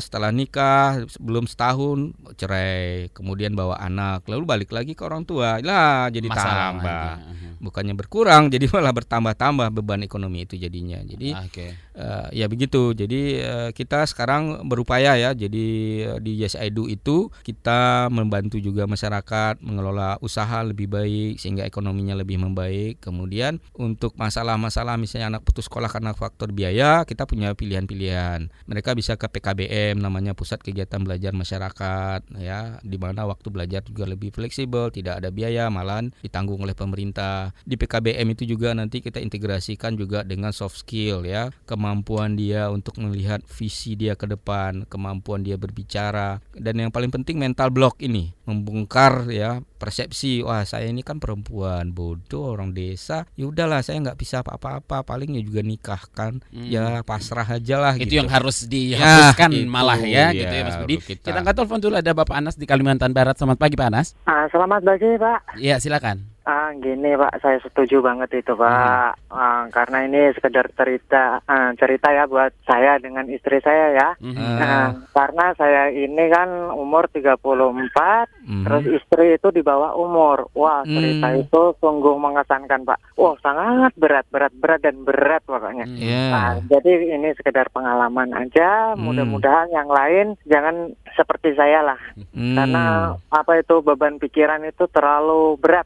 [0.00, 5.60] setelah nikah belum setahun cerai, kemudian bawa anak, lalu balik lagi ke orang tua.
[5.60, 7.04] Lah jadi Masalah tambah.
[7.20, 11.70] Lagi bukannya berkurang jadi malah bertambah-tambah beban ekonomi itu jadinya jadi ah, okay.
[11.94, 15.68] uh, eh, ya begitu jadi uh, kita sekarang berupaya ya jadi
[16.16, 21.68] uh, di Yes I Do itu kita membantu juga masyarakat mengelola usaha lebih baik sehingga
[21.68, 27.52] ekonominya lebih membaik kemudian untuk masalah-masalah misalnya anak putus sekolah karena faktor biaya kita punya
[27.52, 33.82] pilihan-pilihan mereka bisa ke PKBM namanya pusat kegiatan belajar masyarakat ya di mana waktu belajar
[33.82, 37.50] juga lebih fleksibel tidak ada biaya malah ditanggung oleh pemerintah.
[37.66, 42.94] Di PKBM itu juga nanti kita integrasikan juga dengan soft skill ya, kemampuan dia untuk
[43.02, 48.30] melihat visi dia ke depan, kemampuan dia berbicara dan yang paling penting mental block ini,
[48.46, 53.24] membongkar ya persepsi wah saya ini kan perempuan bodoh orang desa.
[53.34, 56.44] Ya udahlah saya nggak bisa apa-apa palingnya juga nikah kan.
[56.52, 56.68] Hmm.
[56.68, 58.20] ya pasrah aja lah itu gitu.
[58.20, 60.96] yang harus dihapuskan ya, malah ya, ya gitu ya Mas Budi.
[61.00, 63.40] kita, kita angkat telepon dulu ada Bapak Anas di Kalimantan Barat.
[63.40, 64.12] Selamat pagi Pak Anas.
[64.28, 65.56] Ah, selamat pagi Pak.
[65.56, 69.12] Iya silakan Ah, gini Pak, saya setuju banget itu Pak.
[69.28, 69.36] Hmm.
[69.36, 74.08] Ah, karena ini sekedar cerita, ah, cerita ya buat saya dengan istri saya ya.
[74.24, 74.56] Hmm.
[74.56, 78.64] Nah, karena saya ini kan umur 34, hmm.
[78.64, 80.48] terus istri itu di bawah umur.
[80.56, 81.44] Wah, cerita hmm.
[81.44, 83.20] itu sungguh mengesankan Pak.
[83.20, 85.84] Wah, sangat berat, berat, berat dan berat pokoknya.
[85.84, 86.00] Hmm.
[86.00, 86.30] Yeah.
[86.32, 88.96] Nah, jadi ini sekedar pengalaman aja.
[88.96, 89.12] Hmm.
[89.12, 92.00] Mudah-mudahan yang lain jangan seperti saya lah.
[92.32, 92.56] Hmm.
[92.56, 92.84] Karena
[93.28, 95.84] apa itu beban pikiran itu terlalu berat.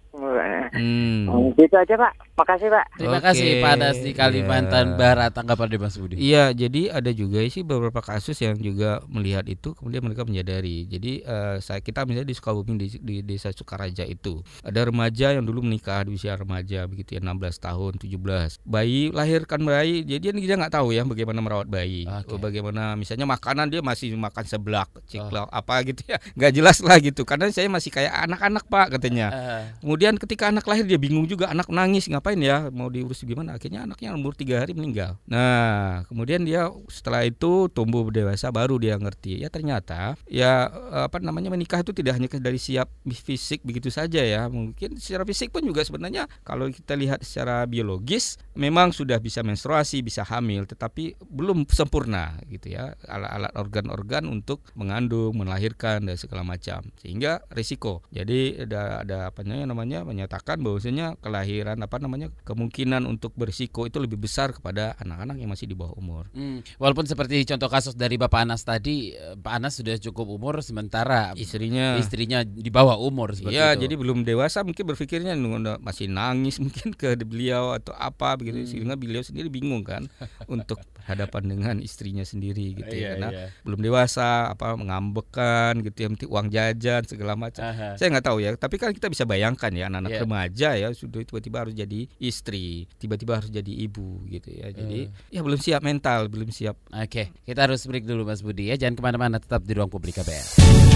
[0.75, 1.31] Hmm.
[1.31, 2.13] Oh, gitu aja Pak.
[2.35, 2.87] Makasih Pak.
[2.99, 3.27] Terima Oke.
[3.31, 4.99] kasih Pak Das di Kalimantan yeah.
[4.99, 6.15] Barat tanggapan dari Mas Budi.
[6.19, 10.87] Iya, jadi ada juga sih beberapa kasus yang juga melihat itu kemudian mereka menyadari.
[10.91, 15.47] Jadi uh, saya kita misalnya di Sukabumi di, di desa Sukaraja itu ada remaja yang
[15.47, 18.67] dulu menikah di usia remaja begitu ya 16 tahun, 17.
[18.67, 22.05] Bayi lahirkan bayi, jadi dia nggak tahu ya bagaimana merawat bayi.
[22.05, 22.37] Okay.
[22.37, 25.55] Bagaimana misalnya makanan dia masih makan seblak, ciklak oh.
[25.55, 26.19] apa gitu ya.
[26.35, 27.23] nggak jelas lah gitu.
[27.23, 29.27] Karena saya masih kayak anak-anak Pak katanya.
[29.31, 29.63] Uh.
[29.85, 33.55] Kemudian ketika anak lahir dia bingung juga anak nangis ngapain ya mau diurus gimana?
[33.55, 35.15] Akhirnya anaknya umur tiga hari meninggal.
[35.31, 39.39] Nah kemudian dia setelah itu tumbuh dewasa baru dia ngerti.
[39.39, 44.51] Ya ternyata ya apa namanya menikah itu tidak hanya dari siap fisik begitu saja ya.
[44.51, 50.03] Mungkin secara fisik pun juga sebenarnya kalau kita lihat secara biologis memang sudah bisa menstruasi
[50.03, 52.99] bisa hamil tetapi belum sempurna gitu ya.
[53.07, 56.91] Alat-alat organ-organ untuk mengandung melahirkan dan segala macam.
[56.99, 58.03] Sehingga risiko.
[58.11, 64.17] Jadi ada ada apa namanya menyatakan bahwasanya kelahiran apa namanya kemungkinan untuk berisiko itu lebih
[64.17, 66.33] besar kepada anak-anak yang masih di bawah umur.
[66.33, 66.65] Hmm.
[66.81, 71.37] Walaupun seperti contoh kasus dari Bapak Anas tadi, eh, Pak Anas sudah cukup umur sementara
[71.37, 73.85] istrinya istrinya di bawah umur seperti ya, itu.
[73.85, 75.37] jadi belum dewasa mungkin berpikirnya
[75.85, 78.69] masih nangis mungkin ke beliau atau apa begitu hmm.
[78.73, 80.09] sehingga beliau sendiri bingung kan
[80.49, 83.01] untuk hadapan dengan istrinya sendiri gitu ya.
[83.05, 83.47] Iya, Karena iya.
[83.61, 87.61] belum dewasa apa mengambekan gitu ya uang jajan segala macam.
[88.01, 90.23] Saya nggak tahu ya, tapi kan kita bisa bayangkan ya anak-anak yeah.
[90.23, 94.71] remaja remaja ya sudah tiba-tiba harus jadi istri, tiba-tiba harus jadi ibu gitu ya.
[94.71, 95.35] Jadi uh.
[95.35, 96.79] ya belum siap mental, belum siap.
[96.95, 97.27] Oke, okay.
[97.43, 98.79] kita harus break dulu Mas Budi ya.
[98.79, 100.94] Jangan ke mana-mana, tetap di ruang publik KBR.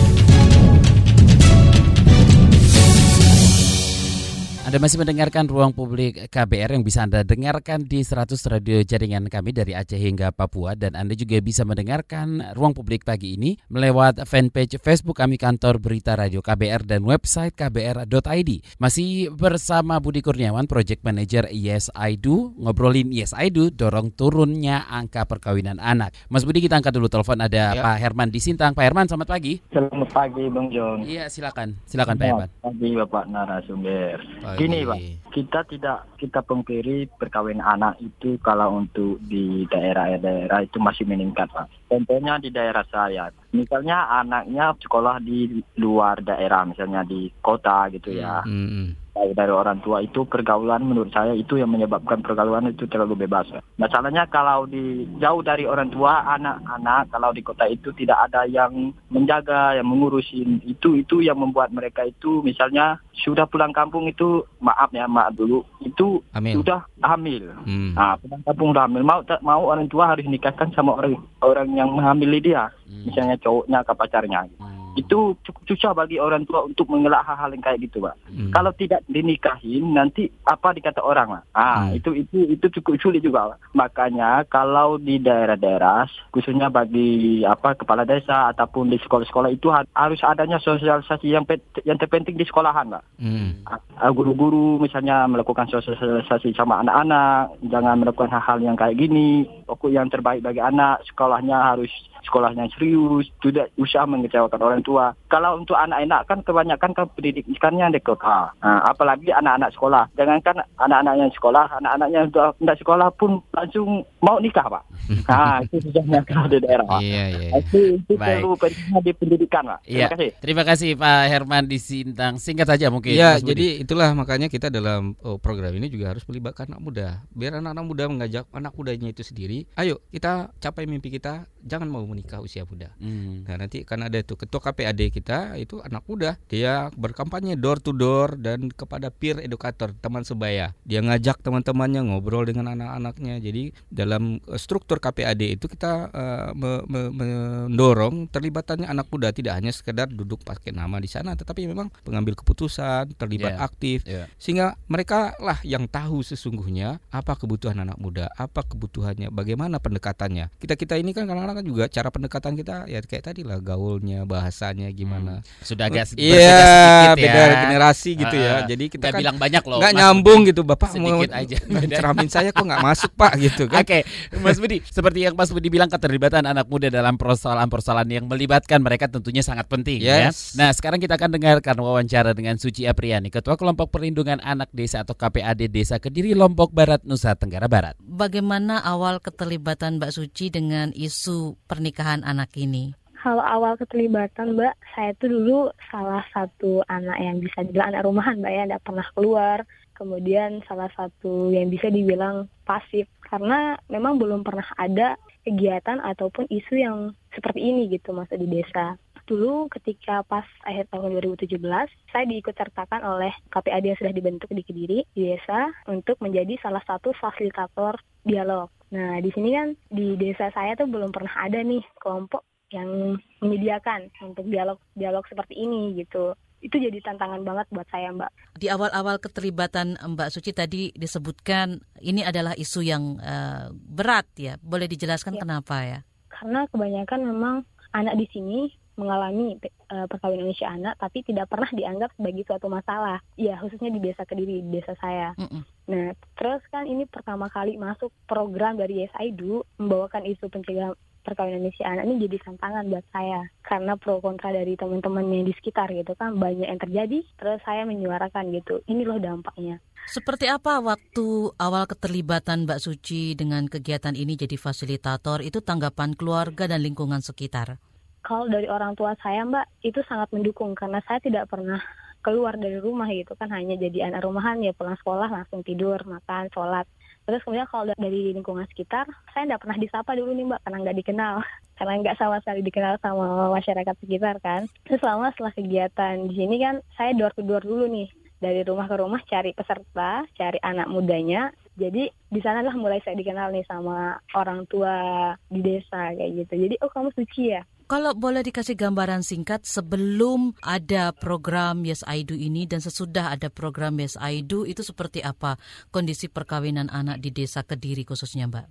[4.68, 9.56] Anda masih mendengarkan Ruang Publik KBR yang bisa Anda dengarkan di 100 radio jaringan kami
[9.56, 14.76] dari Aceh hingga Papua dan Anda juga bisa mendengarkan Ruang Publik pagi ini melewat fanpage
[14.76, 18.76] Facebook kami kantor Berita Radio KBR dan website kbr.id.
[18.76, 24.84] Masih bersama Budi Kurniawan, Project Manager Yes I Do, ngobrolin Yes I Do, dorong turunnya
[24.84, 26.12] angka perkawinan anak.
[26.28, 27.80] Mas Budi kita angkat dulu telepon ada ya.
[27.80, 28.76] Pak Herman di Sintang.
[28.76, 29.64] Pak Herman selamat pagi.
[29.72, 31.08] Selamat pagi Bang Jong.
[31.08, 32.48] Iya silakan, silakan Pak Herman.
[32.60, 34.20] Pagi Bapak narasumber.
[34.58, 34.98] Gini Pak,
[35.30, 41.70] kita tidak kita pungkiri perkawinan anak itu kalau untuk di daerah-daerah itu masih meningkat Pak.
[41.86, 48.42] Contohnya di daerah saya, misalnya anaknya sekolah di luar daerah, misalnya di kota gitu ya.
[48.42, 48.98] Hmm.
[49.34, 53.50] Dari orang tua itu pergaulan menurut saya itu yang menyebabkan pergaulan itu terlalu bebas.
[53.76, 58.94] Masalahnya kalau di jauh dari orang tua anak-anak kalau di kota itu tidak ada yang
[59.10, 64.94] menjaga yang mengurusin itu itu yang membuat mereka itu misalnya sudah pulang kampung itu maaf
[64.94, 66.62] ya maaf dulu itu hamil.
[66.62, 67.50] sudah hamil.
[67.66, 67.98] Hmm.
[67.98, 71.68] Nah, pulang kampung sudah hamil mau tak mau orang tua harus nikahkan sama orang orang
[71.74, 72.70] yang menghamili dia.
[72.86, 73.10] Hmm.
[73.10, 74.42] Misalnya cowoknya ke pacarnya.
[74.58, 78.18] Hmm itu cukup susah bagi orang tua untuk mengelak hal-hal yang kayak gitu, Pak.
[78.26, 78.50] Hmm.
[78.50, 81.42] Kalau tidak dinikahin nanti apa dikata orang, Pak.
[81.54, 81.98] Ah, hmm.
[82.02, 83.78] itu itu itu cukup sulit juga, Pak.
[83.78, 90.58] Makanya kalau di daerah-daerah khususnya bagi apa kepala desa ataupun di sekolah-sekolah itu harus adanya
[90.58, 91.46] sosialisasi yang
[91.86, 93.02] yang terpenting di sekolahan, Pak.
[93.22, 93.62] Hmm.
[94.10, 99.46] Guru-guru misalnya melakukan sosialisasi sama anak-anak, jangan melakukan hal-hal yang kayak gini.
[99.68, 101.92] Pokok yang terbaik bagi anak, sekolahnya harus
[102.28, 105.12] sekolahnya serius, tidak usah mengecewakan orang tua.
[105.28, 108.52] Kalau untuk anak-anak kan kebanyakan kan pendidikannya di kota.
[108.64, 110.08] Nah, apalagi anak-anak sekolah.
[110.16, 114.84] Jangankan anak-anaknya sekolah, anak-anaknya sudah tidak sekolah pun langsung mau nikah, Pak.
[115.28, 117.00] Nah, itu susahnya kalau di daerah, Pak.
[117.04, 117.50] Iya, iya.
[117.60, 119.80] Itu, itu perlu pentingnya di pendidikan, Pak.
[119.84, 120.08] Terima iya.
[120.08, 120.30] kasih.
[120.40, 122.34] Terima kasih Pak Herman di Sintang.
[122.40, 123.12] Singkat saja mungkin.
[123.12, 127.08] Iya, jadi itulah makanya kita dalam oh, program ini juga harus melibatkan anak muda.
[127.32, 129.68] Biar anak-anak muda mengajak anak mudanya itu sendiri.
[129.76, 131.44] Ayo, kita capai mimpi kita.
[131.68, 132.94] Jangan mau menikah usia muda.
[132.96, 133.44] Hmm.
[133.44, 137.90] Nah nanti kan ada itu ketua KPAD kita itu anak muda, dia berkampanye door to
[137.90, 140.70] door dan kepada peer educator teman sebaya.
[140.86, 143.42] Dia ngajak teman-temannya ngobrol dengan anak-anaknya.
[143.42, 149.58] Jadi dalam uh, struktur KPAD itu kita uh, me me mendorong terlibatannya anak muda tidak
[149.58, 153.66] hanya sekedar duduk pakai nama di sana, tetapi memang pengambil keputusan, terlibat yeah.
[153.66, 154.26] aktif, yeah.
[154.38, 160.54] sehingga mereka lah yang tahu sesungguhnya apa kebutuhan anak muda, apa kebutuhannya, bagaimana pendekatannya.
[160.60, 164.92] Kita kita ini kan kadang-kadang juga cara pendekatan kita ya kayak tadi lah gaulnya bahasanya
[164.92, 165.40] gimana hmm.
[165.64, 167.56] sudah agak iya beda ya.
[167.64, 171.24] generasi gitu uh, ya jadi kita kan bilang banyak loh nggak nyambung gitu bapak mau
[171.24, 171.56] aja
[171.98, 174.02] ceramin saya kok nggak masuk pak gitu kan oke okay.
[174.44, 179.08] Mas Budi seperti yang Mas Budi bilang keterlibatan anak muda dalam persoalan-persoalan yang melibatkan mereka
[179.08, 180.28] tentunya sangat penting ya.
[180.28, 180.52] yes.
[180.54, 185.02] ya nah sekarang kita akan dengarkan wawancara dengan Suci Apriani ketua kelompok perlindungan anak desa
[185.02, 190.90] atau KPAD Desa Kediri Lombok Barat Nusa Tenggara Barat bagaimana awal keterlibatan Mbak Suci dengan
[190.96, 192.96] isu pernikahan anak ini?
[193.18, 198.38] Kalau awal keterlibatan Mbak, saya tuh dulu salah satu anak yang bisa dibilang anak rumahan
[198.38, 199.58] Mbak ya, tidak pernah keluar.
[199.98, 206.74] Kemudian salah satu yang bisa dibilang pasif karena memang belum pernah ada kegiatan ataupun isu
[206.78, 206.96] yang
[207.34, 208.94] seperti ini gitu masa di desa
[209.28, 211.60] dulu ketika pas akhir tahun 2017
[212.08, 216.80] saya diikut sertakan oleh KPAD yang sudah dibentuk di Kediri di desa untuk menjadi salah
[216.88, 218.72] satu fasilitator dialog.
[218.88, 222.40] Nah di sini kan di desa saya tuh belum pernah ada nih kelompok
[222.72, 228.58] yang menyediakan untuk dialog dialog seperti ini gitu itu jadi tantangan banget buat saya Mbak.
[228.58, 234.58] Di awal-awal keterlibatan Mbak Suci tadi disebutkan ini adalah isu yang uh, berat ya.
[234.58, 235.40] Boleh dijelaskan ya.
[235.46, 235.98] kenapa ya?
[236.26, 237.54] Karena kebanyakan memang
[237.94, 238.58] anak di sini
[238.98, 239.54] mengalami
[239.94, 243.22] uh, perkawinan usia anak tapi tidak pernah dianggap sebagai suatu masalah.
[243.38, 245.38] Ya, khususnya di desa Kediri, di desa saya.
[245.38, 245.62] Mm -mm.
[245.88, 249.06] Nah, terus kan ini pertama kali masuk program dari
[249.38, 253.46] Do membawakan isu pencegahan perkawinan usia anak ini jadi tantangan buat saya.
[253.62, 257.84] Karena pro kontra dari teman-teman yang di sekitar gitu kan banyak yang terjadi terus saya
[257.84, 258.80] menyuarakan gitu.
[258.88, 259.78] Ini loh dampaknya.
[260.08, 265.44] Seperti apa waktu awal keterlibatan Mbak Suci dengan kegiatan ini jadi fasilitator?
[265.44, 267.76] Itu tanggapan keluarga dan lingkungan sekitar?
[268.24, 270.72] Kalau dari orang tua saya mbak itu sangat mendukung.
[270.72, 271.80] Karena saya tidak pernah
[272.24, 273.52] keluar dari rumah gitu kan.
[273.52, 276.88] Hanya jadi anak rumahan ya pulang sekolah langsung tidur makan sholat
[277.28, 279.04] terus kemudian kalau dari lingkungan sekitar
[279.36, 281.34] saya tidak pernah disapa dulu nih mbak karena nggak dikenal
[281.76, 286.56] karena nggak sama sekali dikenal sama masyarakat sekitar kan terus selama setelah kegiatan di sini
[286.56, 290.86] kan saya door to door dulu nih dari rumah ke rumah cari peserta, cari anak
[290.86, 291.50] mudanya.
[291.74, 296.54] Jadi di sanalah mulai saya dikenal nih sama orang tua di desa kayak gitu.
[296.66, 297.62] Jadi oh kamu suci ya?
[297.88, 303.48] Kalau boleh dikasih gambaran singkat sebelum ada program Yes I Do ini dan sesudah ada
[303.48, 305.56] program Yes I Do itu seperti apa
[305.88, 308.66] kondisi perkawinan anak di desa Kediri khususnya Mbak?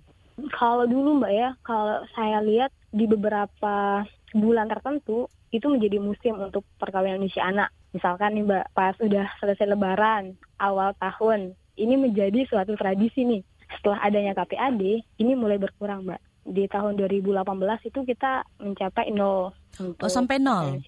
[0.54, 4.06] Kalau dulu Mbak ya, kalau saya lihat di beberapa
[4.38, 7.74] bulan tertentu itu menjadi musim untuk perkawinan usia anak.
[7.90, 13.42] Misalkan nih Mbak, pas udah selesai lebaran, awal tahun, ini menjadi suatu tradisi nih.
[13.82, 14.82] Setelah adanya KPAD,
[15.18, 17.44] ini mulai berkurang Mbak di tahun 2018
[17.88, 19.52] itu kita mencapai nol.
[20.00, 20.80] Oh sampai nol?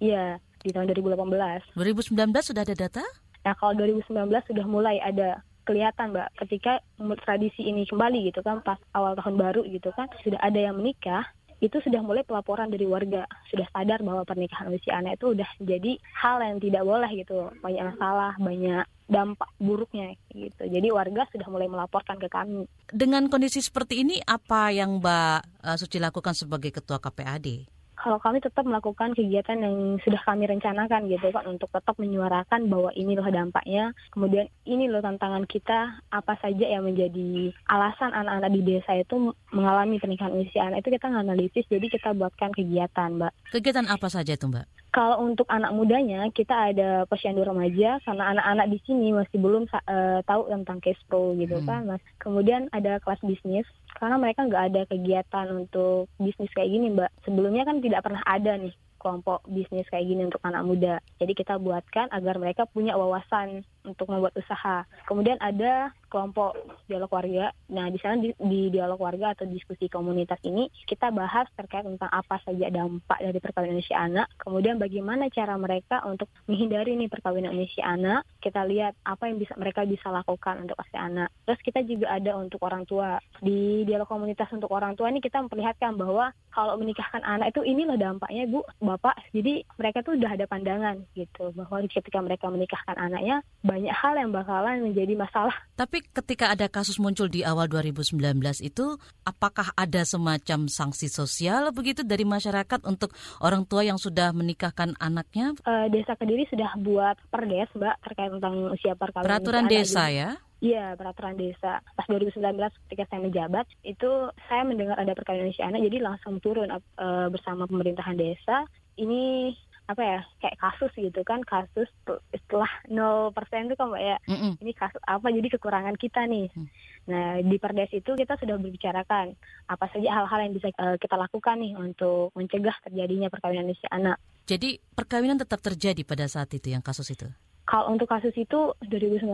[0.00, 1.76] Iya di tahun 2018.
[1.76, 3.04] 2019 sudah ada data?
[3.44, 6.80] Nah kalau 2019 sudah mulai ada kelihatan mbak ketika
[7.24, 11.24] tradisi ini kembali gitu kan pas awal tahun baru gitu kan sudah ada yang menikah
[11.64, 15.96] itu sudah mulai pelaporan dari warga sudah sadar bahwa pernikahan usia anak itu udah jadi
[16.12, 20.64] hal yang tidak boleh gitu banyak masalah banyak dampak buruknya gitu.
[20.64, 22.64] Jadi warga sudah mulai melaporkan ke kami.
[22.88, 28.36] Dengan kondisi seperti ini apa yang Mbak uh, Suci lakukan sebagai ketua KPAD kalau kami
[28.44, 33.24] tetap melakukan kegiatan yang sudah kami rencanakan gitu kan untuk tetap menyuarakan bahwa ini loh
[33.24, 33.96] dampaknya.
[34.12, 39.96] Kemudian ini loh tantangan kita apa saja yang menjadi alasan anak-anak di desa itu mengalami
[39.96, 40.84] pernikahan usia anak.
[40.84, 43.32] Itu kita analisis jadi kita buatkan kegiatan mbak.
[43.48, 48.66] Kegiatan apa saja itu mbak kalau untuk anak mudanya kita ada posyandu remaja karena anak-anak
[48.70, 51.66] di sini masih belum uh, tahu tentang cash pro gitu hmm.
[51.66, 52.02] kan mas.
[52.22, 53.66] Kemudian ada kelas bisnis
[53.98, 57.10] karena mereka nggak ada kegiatan untuk bisnis kayak gini mbak.
[57.26, 58.70] Sebelumnya kan tidak pernah ada nih
[59.02, 60.94] kelompok bisnis kayak gini untuk anak muda.
[61.18, 64.82] Jadi kita buatkan agar mereka punya wawasan untuk membuat usaha.
[65.04, 66.54] Kemudian ada kelompok
[66.86, 67.50] dialog warga.
[67.74, 72.06] Nah, di sana di, di dialog warga atau diskusi komunitas ini kita bahas terkait tentang
[72.06, 77.58] apa saja dampak dari perkawinan usia anak, kemudian bagaimana cara mereka untuk menghindari nih perkawinan
[77.58, 78.22] usia anak.
[78.38, 81.34] Kita lihat apa yang bisa mereka bisa lakukan untuk usia anak.
[81.42, 83.18] Terus kita juga ada untuk orang tua.
[83.42, 87.98] Di dialog komunitas untuk orang tua ini kita memperlihatkan bahwa kalau menikahkan anak itu inilah
[87.98, 89.18] dampaknya Bu, Bapak.
[89.34, 93.42] Jadi mereka tuh udah ada pandangan gitu bahwa ketika mereka menikahkan anaknya
[93.74, 95.54] banyak hal yang bakalan menjadi masalah.
[95.74, 98.14] Tapi ketika ada kasus muncul di awal 2019
[98.62, 98.86] itu
[99.26, 103.10] apakah ada semacam sanksi sosial begitu dari masyarakat untuk
[103.42, 105.58] orang tua yang sudah menikahkan anaknya?
[105.66, 109.26] Uh, desa Kediri sudah buat perdes Mbak terkait tentang usia perkawinan.
[109.26, 110.38] Peraturan desa ya?
[110.62, 111.82] Iya, peraturan desa.
[111.98, 112.40] Pas 2019
[112.88, 114.08] ketika saya menjabat, itu
[114.48, 118.64] saya mendengar ada perkawinan usia anak, jadi langsung turun uh, bersama pemerintahan desa.
[118.94, 119.52] Ini
[119.84, 121.88] apa ya kayak kasus gitu kan kasus
[122.32, 123.32] setelah 0%
[123.68, 124.16] itu kan ya.
[124.24, 124.52] Mm -mm.
[124.64, 126.48] ini kasus apa jadi kekurangan kita nih.
[126.52, 126.68] Mm.
[127.04, 129.36] nah di perdes itu kita sudah berbicarakan
[129.68, 134.16] apa saja hal-hal yang bisa uh, kita lakukan nih untuk mencegah terjadinya perkawinan usia anak.
[134.48, 137.28] Jadi perkawinan tetap terjadi pada saat itu yang kasus itu?
[137.68, 139.28] Kalau untuk kasus itu 2019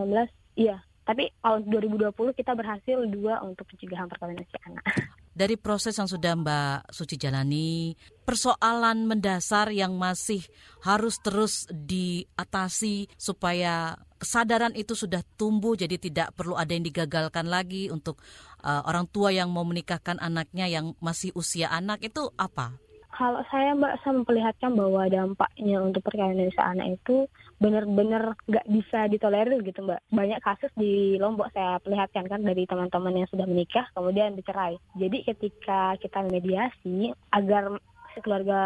[0.59, 0.83] iya.
[1.01, 4.85] Tapi kalau 2020 kita berhasil dua untuk pencegahan perkawinan usia anak
[5.31, 7.95] dari proses yang sudah Mbak Suci jalani,
[8.27, 10.43] persoalan mendasar yang masih
[10.83, 17.89] harus terus diatasi supaya kesadaran itu sudah tumbuh jadi tidak perlu ada yang digagalkan lagi
[17.89, 18.21] untuk
[18.61, 22.75] uh, orang tua yang mau menikahkan anaknya yang masih usia anak itu apa?
[23.11, 27.27] Kalau saya Mbak saya memperlihatkan bahwa dampaknya untuk perkawinan anak itu
[27.61, 30.01] benar-benar nggak bisa ditolerir gitu mbak.
[30.09, 35.17] Banyak kasus di lombok saya perlihatkan kan dari teman-teman yang sudah menikah kemudian bercerai jadi
[35.27, 37.77] ketika kita mediasi agar
[38.19, 38.61] keluarga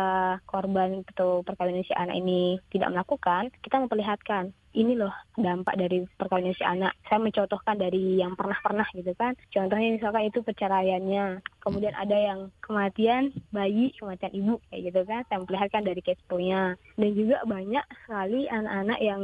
[0.49, 6.51] korban atau perkawinan si anak ini tidak melakukan, kita memperlihatkan ini loh dampak dari perkawinan
[6.53, 6.91] si anak.
[7.08, 9.34] Saya mencontohkan dari yang pernah-pernah gitu kan.
[9.49, 15.21] Contohnya misalkan itu perceraiannya, kemudian ada yang kematian bayi, kematian ibu kayak gitu kan.
[15.31, 19.21] Saya memperlihatkan dari case nya Dan juga banyak sekali anak-anak yang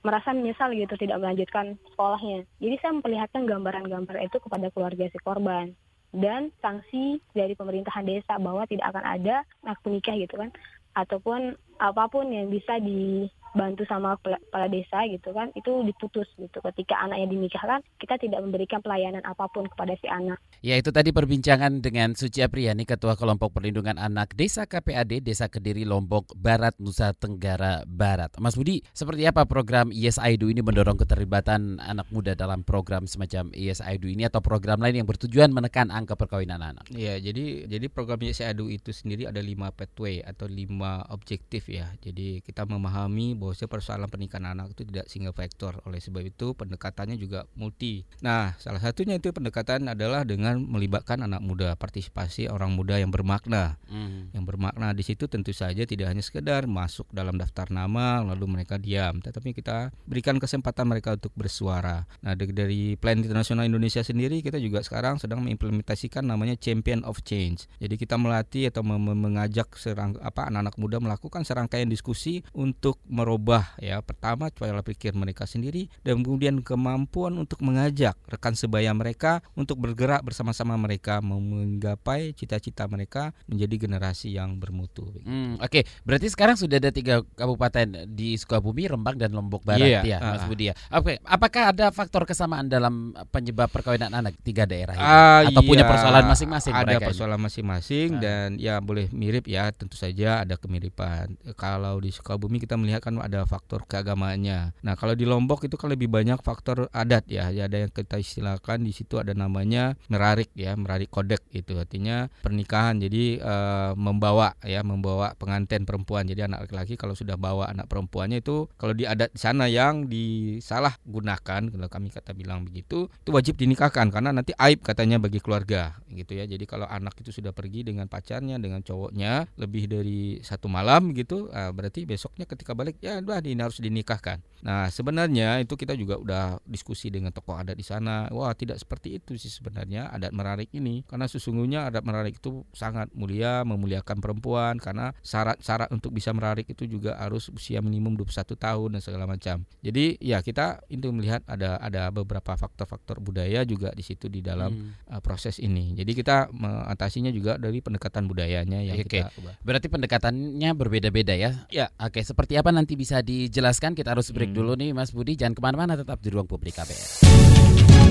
[0.00, 2.48] merasa menyesal gitu tidak melanjutkan sekolahnya.
[2.58, 5.76] Jadi saya memperlihatkan gambaran-gambar itu kepada keluarga si korban
[6.14, 10.50] dan sanksi dari pemerintahan desa bahwa tidak akan ada akad nikah gitu kan.
[10.94, 16.58] Ataupun apa pun yang bisa di bantu sama kepala desa gitu kan itu diputus gitu
[16.58, 20.42] ketika anaknya dinikahkan kita tidak memberikan pelayanan apa pun kepada si anak.
[20.60, 25.86] Ya itu tadi perbincangan dengan Suci Apriani Ketua Kelompok Perlindungan Anak Desa KPAD Desa Kediri
[25.86, 28.34] Lombok Barat Nusa Tenggara Barat.
[28.42, 33.06] Mas Budi, seperti apa program Yes I Do ini mendorong keterlibatan anak muda dalam program
[33.06, 36.90] semacam Yes I Do ini atau program lain yang bertujuan menekan angka perkawinan anak?
[36.90, 41.68] Ya jadi jadi program Yes I Do itu sendiri ada lima pathway atau lima objektif
[41.70, 41.92] ya.
[42.02, 45.76] Jadi kita memahami bahwa persoalan pernikahan anak itu tidak single factor.
[45.84, 48.08] Oleh sebab itu pendekatannya juga multi.
[48.24, 53.76] Nah, salah satunya itu pendekatan adalah dengan melibatkan anak muda, partisipasi orang muda yang bermakna.
[53.90, 54.32] Hmm.
[54.32, 58.80] Yang bermakna di situ tentu saja tidak hanya sekedar masuk dalam daftar nama lalu mereka
[58.80, 62.08] diam, tetapi kita berikan kesempatan mereka untuk bersuara.
[62.24, 67.66] Nah, dari Plan Internasional Indonesia sendiri kita juga sekarang sedang mengimplementasikan namanya Champion of Change.
[67.82, 73.74] Jadi kita melatih atau mengajak serang apa anak-anak muda melakukan serangkaian diskusi untuk merubah merubah
[73.82, 79.82] ya pertama pola pikir mereka sendiri dan kemudian kemampuan untuk mengajak rekan sebaya mereka untuk
[79.82, 85.10] bergerak bersama-sama mereka menggapai cita-cita mereka menjadi generasi yang bermutu.
[85.26, 85.84] Hmm, Oke, okay.
[86.06, 90.46] berarti sekarang sudah ada tiga kabupaten di Sukabumi, Rembang dan Lombok Barat yeah, ya, Mas
[90.46, 90.78] uh, Budi ya.
[90.94, 91.16] Oke, okay.
[91.26, 95.02] apakah ada faktor kesamaan dalam penyebab perkawinan anak tiga daerah ini?
[95.02, 96.70] Uh, atau iya, punya persoalan masing-masing?
[96.70, 98.20] Ada persoalan masing-masing uh.
[98.22, 101.34] dan ya boleh mirip ya, tentu saja ada kemiripan.
[101.58, 104.76] Kalau di Sukabumi kita melihat kan ada faktor keagamaannya.
[104.84, 107.48] Nah, kalau di Lombok itu kan lebih banyak faktor adat ya.
[107.48, 112.28] ya ada yang kita istilahkan di situ ada namanya merarik ya, merarik kodek itu artinya
[112.44, 113.00] pernikahan.
[113.00, 116.28] Jadi uh, membawa ya, membawa pengantin perempuan.
[116.28, 120.96] Jadi anak laki-laki kalau sudah bawa anak perempuannya itu kalau di adat sana yang disalah
[121.08, 125.96] gunakan kalau kami kata bilang begitu, itu wajib dinikahkan karena nanti aib katanya bagi keluarga
[126.12, 126.44] gitu ya.
[126.44, 131.48] Jadi kalau anak itu sudah pergi dengan pacarnya dengan cowoknya lebih dari satu malam gitu,
[131.50, 134.42] uh, berarti besoknya ketika balik ya udah ini harus dinikahkan.
[134.64, 138.32] Nah, sebenarnya itu kita juga udah diskusi dengan tokoh adat di sana.
[138.32, 141.04] Wah, tidak seperti itu sih sebenarnya adat merarik ini.
[141.04, 146.88] Karena sesungguhnya adat merarik itu sangat mulia, memuliakan perempuan karena syarat-syarat untuk bisa merarik itu
[146.88, 149.68] juga harus usia minimum 21 tahun dan segala macam.
[149.84, 154.72] Jadi, ya kita itu melihat ada ada beberapa faktor-faktor budaya juga di situ di dalam
[154.72, 155.12] hmm.
[155.12, 155.92] uh, proses ini.
[155.92, 159.12] Jadi kita mengatasinya juga dari pendekatan budayanya yang Oke.
[159.12, 159.60] kita ubah.
[159.60, 161.68] Berarti pendekatannya berbeda-beda ya?
[161.68, 161.92] Ya.
[162.00, 163.92] Oke, seperti apa nanti bisa dijelaskan?
[163.94, 164.58] Kita harus break hmm.
[164.58, 165.34] dulu nih Mas Budi.
[165.38, 168.03] Jangan ke mana-mana, tetap di ruang publik KPR.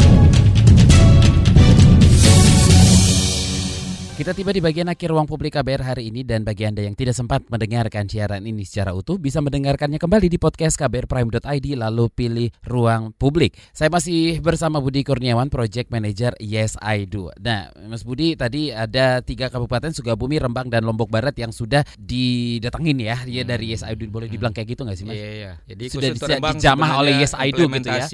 [4.13, 7.17] Kita tiba di bagian akhir ruang publik KBR hari ini dan bagi Anda yang tidak
[7.17, 13.17] sempat mendengarkan siaran ini secara utuh bisa mendengarkannya kembali di podcast kbrprime.id lalu pilih ruang
[13.17, 13.57] publik.
[13.73, 17.33] Saya masih bersama Budi Kurniawan, Project Manager Yes I Do.
[17.41, 23.01] Nah, Mas Budi tadi ada tiga kabupaten Sukabumi, Rembang dan Lombok Barat yang sudah didatengin
[23.01, 23.49] ya, ya hmm.
[23.49, 24.05] dari Yes I Do.
[24.13, 25.17] Boleh dibilang kayak gitu nggak sih Mas?
[25.17, 25.51] Iya, iya.
[25.65, 28.05] Jadi sudah Rembang dijamah oleh Yes I Do gitu ya.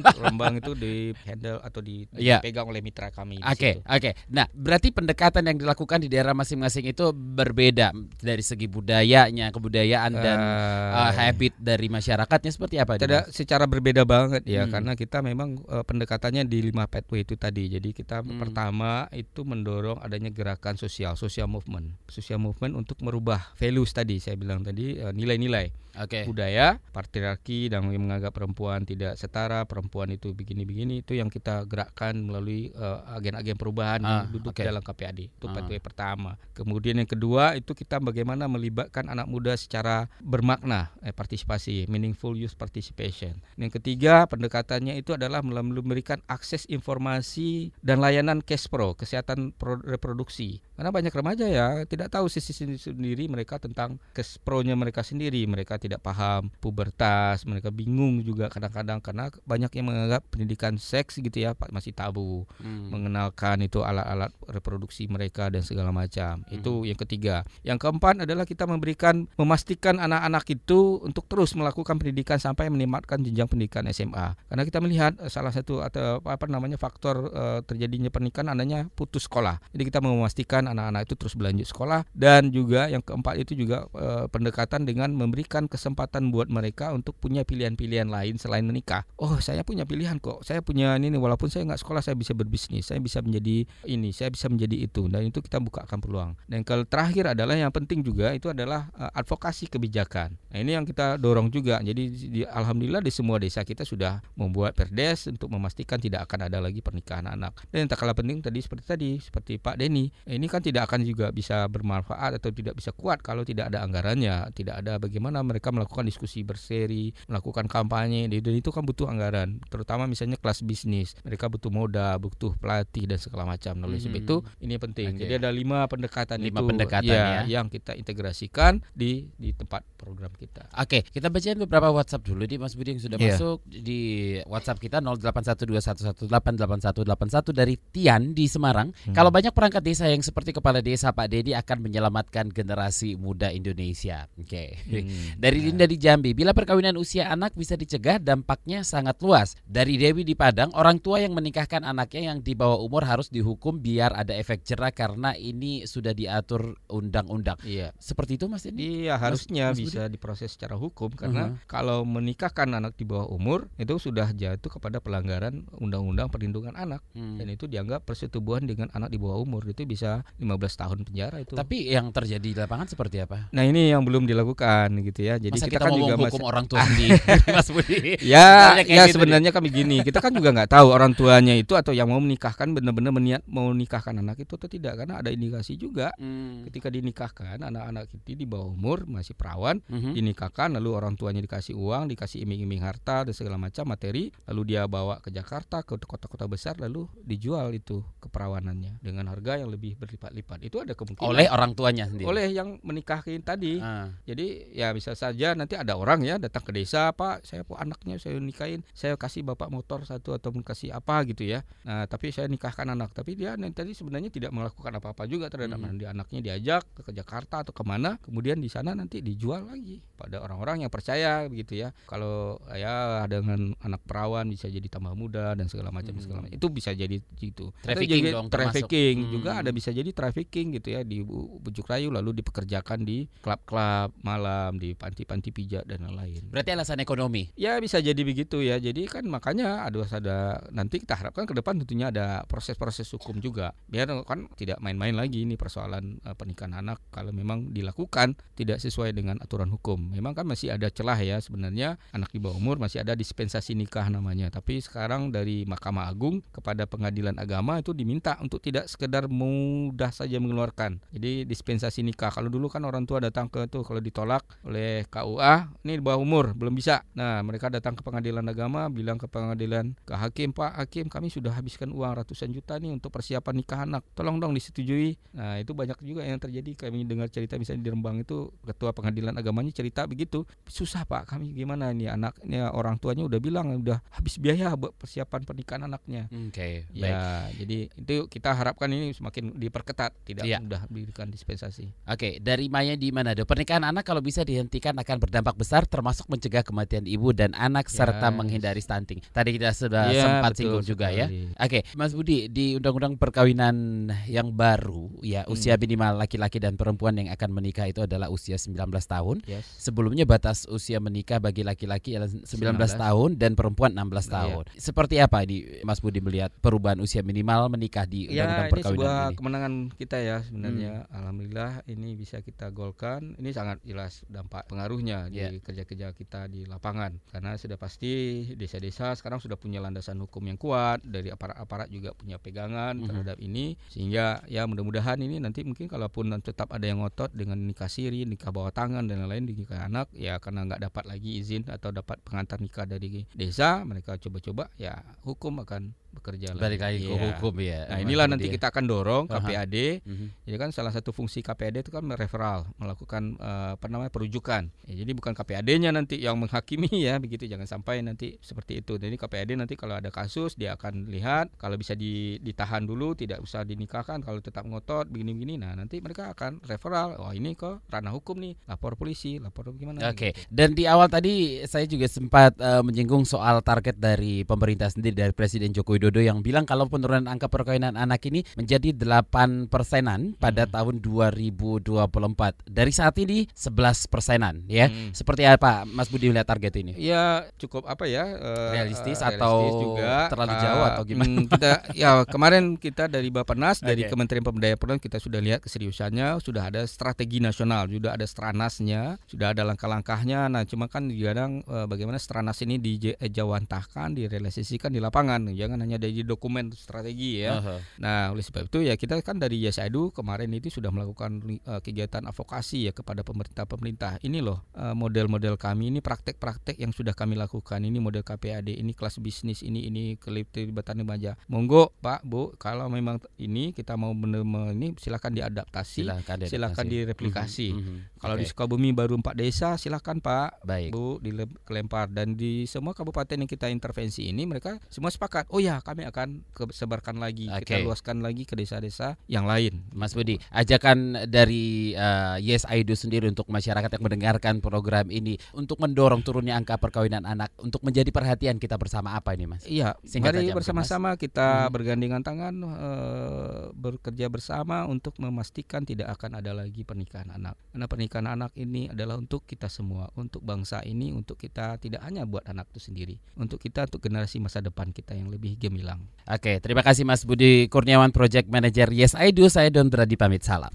[0.00, 2.40] Rembang itu di handle atau di, iya.
[2.40, 3.36] dipegang oleh mitra kami.
[3.44, 4.00] Oke, okay, oke.
[4.00, 4.12] Okay.
[4.32, 7.90] Nah, berarti pendekatan kegiatan yang dilakukan di daerah masing-masing itu berbeda
[8.22, 12.96] dari segi budayanya, kebudayaan dan uh, habit dari masyarakatnya seperti apa?
[12.96, 14.70] Tidak secara berbeda banget ya, hmm.
[14.70, 17.66] karena kita memang uh, pendekatannya di lima pathway itu tadi.
[17.66, 18.38] Jadi kita hmm.
[18.38, 24.38] pertama itu mendorong adanya gerakan sosial, social movement, social movement untuk merubah values tadi saya
[24.38, 26.24] bilang tadi nilai-nilai okay.
[26.24, 32.70] budaya, patriarki dan menganggap perempuan tidak setara, perempuan itu begini-begini itu yang kita gerakkan melalui
[33.12, 34.68] agen-agen uh, perubahan ah, yang duduk okay.
[34.68, 35.54] dalam KPAD itu uh.
[35.56, 36.38] pathway pertama.
[36.54, 42.54] Kemudian yang kedua itu kita bagaimana melibatkan anak muda secara bermakna eh, partisipasi, meaningful youth
[42.54, 43.40] participation.
[43.56, 50.60] Yang ketiga pendekatannya itu adalah memberikan akses informasi dan layanan cash pro, kesehatan reproduksi.
[50.76, 55.78] Karena banyak remaja ya tidak tahu sisi sendiri mereka tentang cash pro-nya mereka sendiri, mereka
[55.78, 61.54] tidak paham pubertas, mereka bingung juga kadang-kadang karena banyak yang menganggap pendidikan seks gitu ya
[61.70, 62.90] masih tabu, hmm.
[62.92, 66.42] mengenalkan itu alat-alat reproduksi mereka mereka dan segala macam.
[66.42, 66.50] Hmm.
[66.50, 67.46] Itu yang ketiga.
[67.62, 73.46] Yang keempat adalah kita memberikan memastikan anak-anak itu untuk terus melakukan pendidikan sampai menikmatkan jenjang
[73.46, 74.34] pendidikan SMA.
[74.50, 79.30] Karena kita melihat uh, salah satu atau apa namanya faktor uh, terjadinya pernikahan adanya putus
[79.30, 79.62] sekolah.
[79.70, 84.26] Jadi kita memastikan anak-anak itu terus berlanjut sekolah dan juga yang keempat itu juga uh,
[84.26, 89.06] pendekatan dengan memberikan kesempatan buat mereka untuk punya pilihan-pilihan lain selain menikah.
[89.20, 90.42] Oh, saya punya pilihan kok.
[90.42, 94.32] Saya punya ini walaupun saya nggak sekolah saya bisa berbisnis, saya bisa menjadi ini, saya
[94.32, 96.32] bisa menjadi itu dan itu kita bukakan peluang.
[96.48, 100.34] Dan kalau terakhir adalah yang penting juga itu adalah uh, advokasi kebijakan.
[100.50, 101.78] Nah, ini yang kita dorong juga.
[101.84, 106.58] Jadi di, alhamdulillah di semua desa kita sudah membuat perdes untuk memastikan tidak akan ada
[106.58, 107.54] lagi pernikahan anak.
[107.68, 111.04] Dan yang tak kalah penting tadi seperti tadi seperti Pak Denny, ini kan tidak akan
[111.04, 115.68] juga bisa bermanfaat atau tidak bisa kuat kalau tidak ada anggarannya, tidak ada bagaimana mereka
[115.74, 121.18] melakukan diskusi berseri, melakukan kampanye dan itu kan butuh anggaran, terutama misalnya kelas bisnis.
[121.26, 123.74] Mereka butuh modal, butuh pelatih dan segala macam.
[123.76, 124.24] Nah, oleh sebab hmm.
[124.24, 125.18] itu ini penting penting.
[125.18, 125.26] Okay.
[125.26, 129.82] Jadi ada lima pendekatan lima itu pendekatan ya, ya yang kita integrasikan di di tempat
[129.98, 130.70] program kita.
[130.78, 133.34] Oke, okay, kita bacain beberapa WhatsApp dulu di Mas Budi yang sudah yeah.
[133.34, 138.92] masuk di WhatsApp kita 081211888181 dari Tian di Semarang.
[138.92, 139.14] Hmm.
[139.14, 144.28] Kalau banyak perangkat desa yang seperti kepala desa Pak Dedi akan menyelamatkan generasi muda Indonesia.
[144.38, 144.78] Oke.
[144.86, 145.02] Okay.
[145.02, 145.40] Hmm.
[145.40, 145.64] dari ya.
[145.72, 149.56] Dinda di Jambi, bila perkawinan usia anak bisa dicegah dampaknya sangat luas.
[149.64, 153.80] Dari Dewi di Padang, orang tua yang menikahkan anaknya yang di bawah umur harus dihukum
[153.80, 157.58] biar ada efek jerah karena ini sudah diatur undang-undang.
[157.64, 157.90] Iya.
[157.98, 159.08] Seperti itu Mas ini?
[159.08, 161.64] Iya, harusnya Mas bisa diproses secara hukum karena uh -huh.
[161.66, 167.40] kalau menikahkan anak di bawah umur itu sudah jatuh kepada pelanggaran undang-undang perlindungan anak hmm.
[167.40, 171.54] dan itu dianggap persetubuhan dengan anak di bawah umur itu bisa 15 tahun penjara itu.
[171.56, 173.48] Tapi yang terjadi di lapangan seperti apa?
[173.54, 175.38] Nah, ini yang belum dilakukan gitu ya.
[175.38, 177.16] Jadi Masa kita, kita kan juga masih orang tua sendiri
[177.56, 178.00] Mas Budi.
[178.20, 181.94] ya, ya gitu sebenarnya kami gini, kita kan juga nggak tahu orang tuanya itu atau
[181.94, 185.78] yang mau menikahkan benar-benar meniat mau menikahkan anak itu atau tidak tidak karena ada indikasi
[185.78, 186.10] juga.
[186.18, 186.66] Hmm.
[186.66, 190.12] ketika dinikahkan anak-anak itu di bawah umur masih perawan hmm.
[190.18, 194.88] dinikahkan lalu orang tuanya dikasih uang dikasih iming-iming harta dan segala macam materi lalu dia
[194.90, 200.58] bawa ke Jakarta ke kota-kota besar lalu dijual itu keperawanannya dengan harga yang lebih berlipat-lipat.
[200.64, 201.28] Itu ada kemungkinan.
[201.28, 202.26] Oleh orang tuanya sendiri.
[202.26, 203.78] Oleh yang menikahkan tadi.
[203.82, 204.10] Ah.
[204.24, 208.38] jadi ya bisa saja nanti ada orang ya datang ke desa pak saya anaknya saya
[208.38, 211.62] nikahin saya kasih bapak motor satu atau kasih apa gitu ya.
[211.84, 213.12] Nah tapi saya nikahkan anak.
[213.12, 216.08] Tapi dia tadi sebenarnya tidak melakukan apa-apa juga terhadap hmm.
[216.08, 220.86] anaknya diajak ke Jakarta atau ke mana kemudian di sana nanti dijual lagi pada orang-orang
[220.86, 221.90] yang percaya begitu ya.
[222.06, 226.22] Kalau ya dengan anak perawan bisa jadi tambah muda dan segala macam hmm.
[226.22, 226.54] segala macam.
[226.54, 227.74] Itu bisa jadi gitu.
[227.82, 229.32] Trafficking dong trafficking hmm.
[229.34, 234.78] juga ada bisa jadi trafficking gitu ya di bujuk rayu lalu dipekerjakan di klub-klub malam
[234.78, 236.46] di panti-panti pijat dan lain-lain.
[236.54, 237.50] Berarti alasan ekonomi?
[237.58, 238.78] Ya bisa jadi begitu ya.
[238.78, 240.38] Jadi kan makanya ada ada
[240.70, 243.74] nanti kita harapkan ke depan tentunya ada proses-proses hukum juga.
[243.90, 245.44] Biar kan tidak main-main lagi.
[245.44, 247.00] Ini persoalan uh, pernikahan anak.
[247.10, 250.12] Kalau memang dilakukan tidak sesuai dengan aturan hukum.
[250.12, 251.40] Memang kan masih ada celah ya.
[251.40, 254.52] Sebenarnya anak di bawah umur masih ada dispensasi nikah namanya.
[254.52, 260.36] Tapi sekarang dari Mahkamah Agung kepada pengadilan agama itu diminta untuk tidak sekedar mudah saja
[260.42, 261.00] mengeluarkan.
[261.14, 262.28] Jadi dispensasi nikah.
[262.34, 266.20] Kalau dulu kan orang tua datang ke tuh kalau ditolak oleh KUA ini di bawah
[266.20, 267.06] umur belum bisa.
[267.14, 271.54] Nah mereka datang ke pengadilan agama bilang ke pengadilan ke hakim Pak hakim kami sudah
[271.54, 274.02] habiskan uang ratusan juta nih untuk persiapan nikah anak.
[274.18, 275.14] Tolong dong disetujui.
[275.38, 276.74] Nah itu banyak juga yang terjadi.
[276.74, 280.42] Kami dengar cerita misalnya di Rembang itu ketua pengadilan agamanya cerita begitu.
[280.66, 285.46] Susah Pak kami gimana ini anaknya orang tuanya udah bilang udah habis biaya buat persiapan
[285.46, 286.26] pernikahan anaknya.
[286.28, 287.18] Oke okay, ya baik.
[287.62, 290.58] jadi itu kita harapkan ini semakin diperketat tidak ya.
[290.58, 291.94] mudah diberikan dispensasi.
[292.04, 295.86] Oke okay, dari Maya di mana do pernikahan anak kalau bisa dihentikan akan berdampak besar
[295.86, 298.02] termasuk mencegah kematian ibu dan anak ya.
[298.02, 299.22] serta menghindari stunting.
[299.30, 301.30] Tadi kita sudah ya, sempat singgung juga ya.
[301.30, 305.52] oke okay, Mas Budi di undang-undang perkawinan yang baru ya hmm.
[305.52, 309.76] usia minimal laki-laki dan perempuan yang akan menikah itu adalah usia 19 tahun yes.
[309.76, 312.48] sebelumnya batas usia menikah bagi laki-laki adalah 19,
[312.80, 314.20] 19 tahun dan perempuan 16 iya.
[314.32, 318.72] tahun seperti apa ini Mas Budi melihat perubahan usia minimal menikah di ya, undang-undang ya,
[318.72, 319.36] perkawinan ini sebuah ini?
[319.36, 321.16] kemenangan kita ya sebenarnya hmm.
[321.20, 325.52] alhamdulillah ini bisa kita golkan ini sangat jelas dampak pengaruhnya yeah.
[325.52, 325.60] di ya.
[325.60, 331.04] kerja-kerja kita di lapangan karena sudah pasti desa-desa sekarang sudah punya landasan hukum yang kuat
[331.04, 333.08] dari aparat-aparat juga punya pegangan mm -hmm.
[333.12, 337.88] terhadap ini sehingga ya mudah-mudahan ini nanti mungkin kalaupun tetap ada yang ngotot dengan nikah
[337.88, 341.94] siri, nikah bawah tangan dan lain-lain nikah anak ya karena nggak dapat lagi izin atau
[341.94, 347.16] dapat pengantar nikah dari desa mereka coba-coba ya hukum akan bekerja balik lagi ke ya.
[347.32, 347.80] hukum ya.
[347.88, 348.54] Nah, inilah nanti dia.
[348.54, 349.76] kita akan dorong KPAD.
[350.04, 350.28] Uh -huh.
[350.44, 354.68] Jadi kan salah satu fungsi KPAD itu kan mereferal, melakukan uh, apa namanya perujukan.
[354.84, 359.00] Ya, jadi bukan KPAD-nya nanti yang menghakimi ya, begitu jangan sampai nanti seperti itu.
[359.00, 363.40] Jadi KPAD nanti kalau ada kasus dia akan lihat kalau bisa di, ditahan dulu, tidak
[363.40, 365.56] usah dinikahkan, kalau tetap ngotot begini-begini.
[365.56, 367.16] Nah, nanti mereka akan referal.
[367.16, 370.12] Oh, ini kok ranah hukum nih, lapor polisi, lapor gimana.
[370.12, 370.28] Oke.
[370.28, 370.32] Okay.
[370.36, 370.48] Gitu.
[370.52, 375.32] Dan di awal tadi saya juga sempat uh, menyinggung soal target dari pemerintah sendiri dari
[375.32, 380.66] Presiden Jokowi Widodo yang bilang kalau penurunan angka perkawinan anak ini menjadi 8 persenan pada
[380.66, 380.72] hmm.
[380.72, 382.66] tahun 2024.
[382.66, 384.88] Dari saat ini 11 persenan ya.
[384.88, 385.12] Hmm.
[385.12, 386.96] Seperti apa Mas Budi melihat target ini?
[386.96, 388.24] Ya cukup apa ya?
[388.24, 390.14] Uh, realistis uh, atau realistis juga.
[390.32, 391.28] terlalu jauh atau gimana?
[391.28, 393.88] Hmm, kita ya kemarin kita dari Bappenas okay.
[393.92, 399.52] dari Kementerian Pemberdayaan kita sudah lihat keseriusannya, sudah ada strategi nasional, sudah ada stranasnya, sudah
[399.52, 400.48] ada langkah-langkahnya.
[400.48, 405.50] Nah, cuma kan kadang uh, bagaimana stranas ini dijawantahkan, direalisasikan di lapangan.
[405.52, 407.60] Jangan hanya hanya dari dokumen strategi ya.
[407.60, 407.78] Uh-huh.
[408.00, 412.24] Nah, oleh sebab itu ya kita kan dari Yesaidu kemarin itu sudah melakukan uh, kegiatan
[412.24, 414.24] advokasi ya kepada pemerintah-pemerintah.
[414.24, 417.84] Ini loh uh, model-model kami ini praktek-praktek yang sudah kami lakukan.
[417.84, 421.36] Ini model KPAD, ini kelas bisnis, ini ini keterlibatan remaja.
[421.52, 424.40] Monggo Pak, Bu, kalau memang ini kita mau benar
[424.72, 426.52] ini silakan diadaptasi, silakan, diadaptasi.
[426.56, 427.68] silakan direplikasi.
[427.76, 427.84] Uh-huh.
[427.84, 428.00] Uh-huh.
[428.22, 428.46] Kalau okay.
[428.46, 430.94] di Sukabumi baru empat desa, silakan Pak, Baik.
[430.94, 435.50] Bu, dilempar dan di semua kabupaten yang kita intervensi ini mereka semua sepakat.
[435.50, 437.62] Oh ya, kami akan sebarkan lagi, okay.
[437.62, 439.82] kita luaskan lagi ke desa-desa yang lain.
[439.92, 445.36] Mas Budi, ajakan dari uh, Yes I Do sendiri untuk masyarakat yang mendengarkan program ini
[445.52, 449.66] untuk mendorong turunnya angka perkawinan anak untuk menjadi perhatian kita bersama apa ini, Mas?
[449.66, 451.70] Iya, mari bersama-sama kita hmm.
[451.74, 457.58] bergandengan tangan uh, bekerja bersama untuk memastikan tidak akan ada lagi pernikahan anak.
[457.74, 462.22] Karena pernikahan anak ini adalah untuk kita semua, untuk bangsa ini, untuk kita tidak hanya
[462.22, 466.04] buat anak itu sendiri, untuk kita untuk generasi masa depan kita yang lebih gemilang.
[466.28, 469.48] Oke, terima kasih Mas Budi Kurniawan Project Manager Yes I Do.
[469.48, 470.70] Saya Don Brady pamit salam.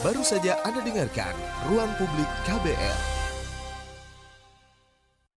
[0.00, 1.36] Baru saja Anda dengarkan
[1.68, 3.13] Ruang Publik KBR.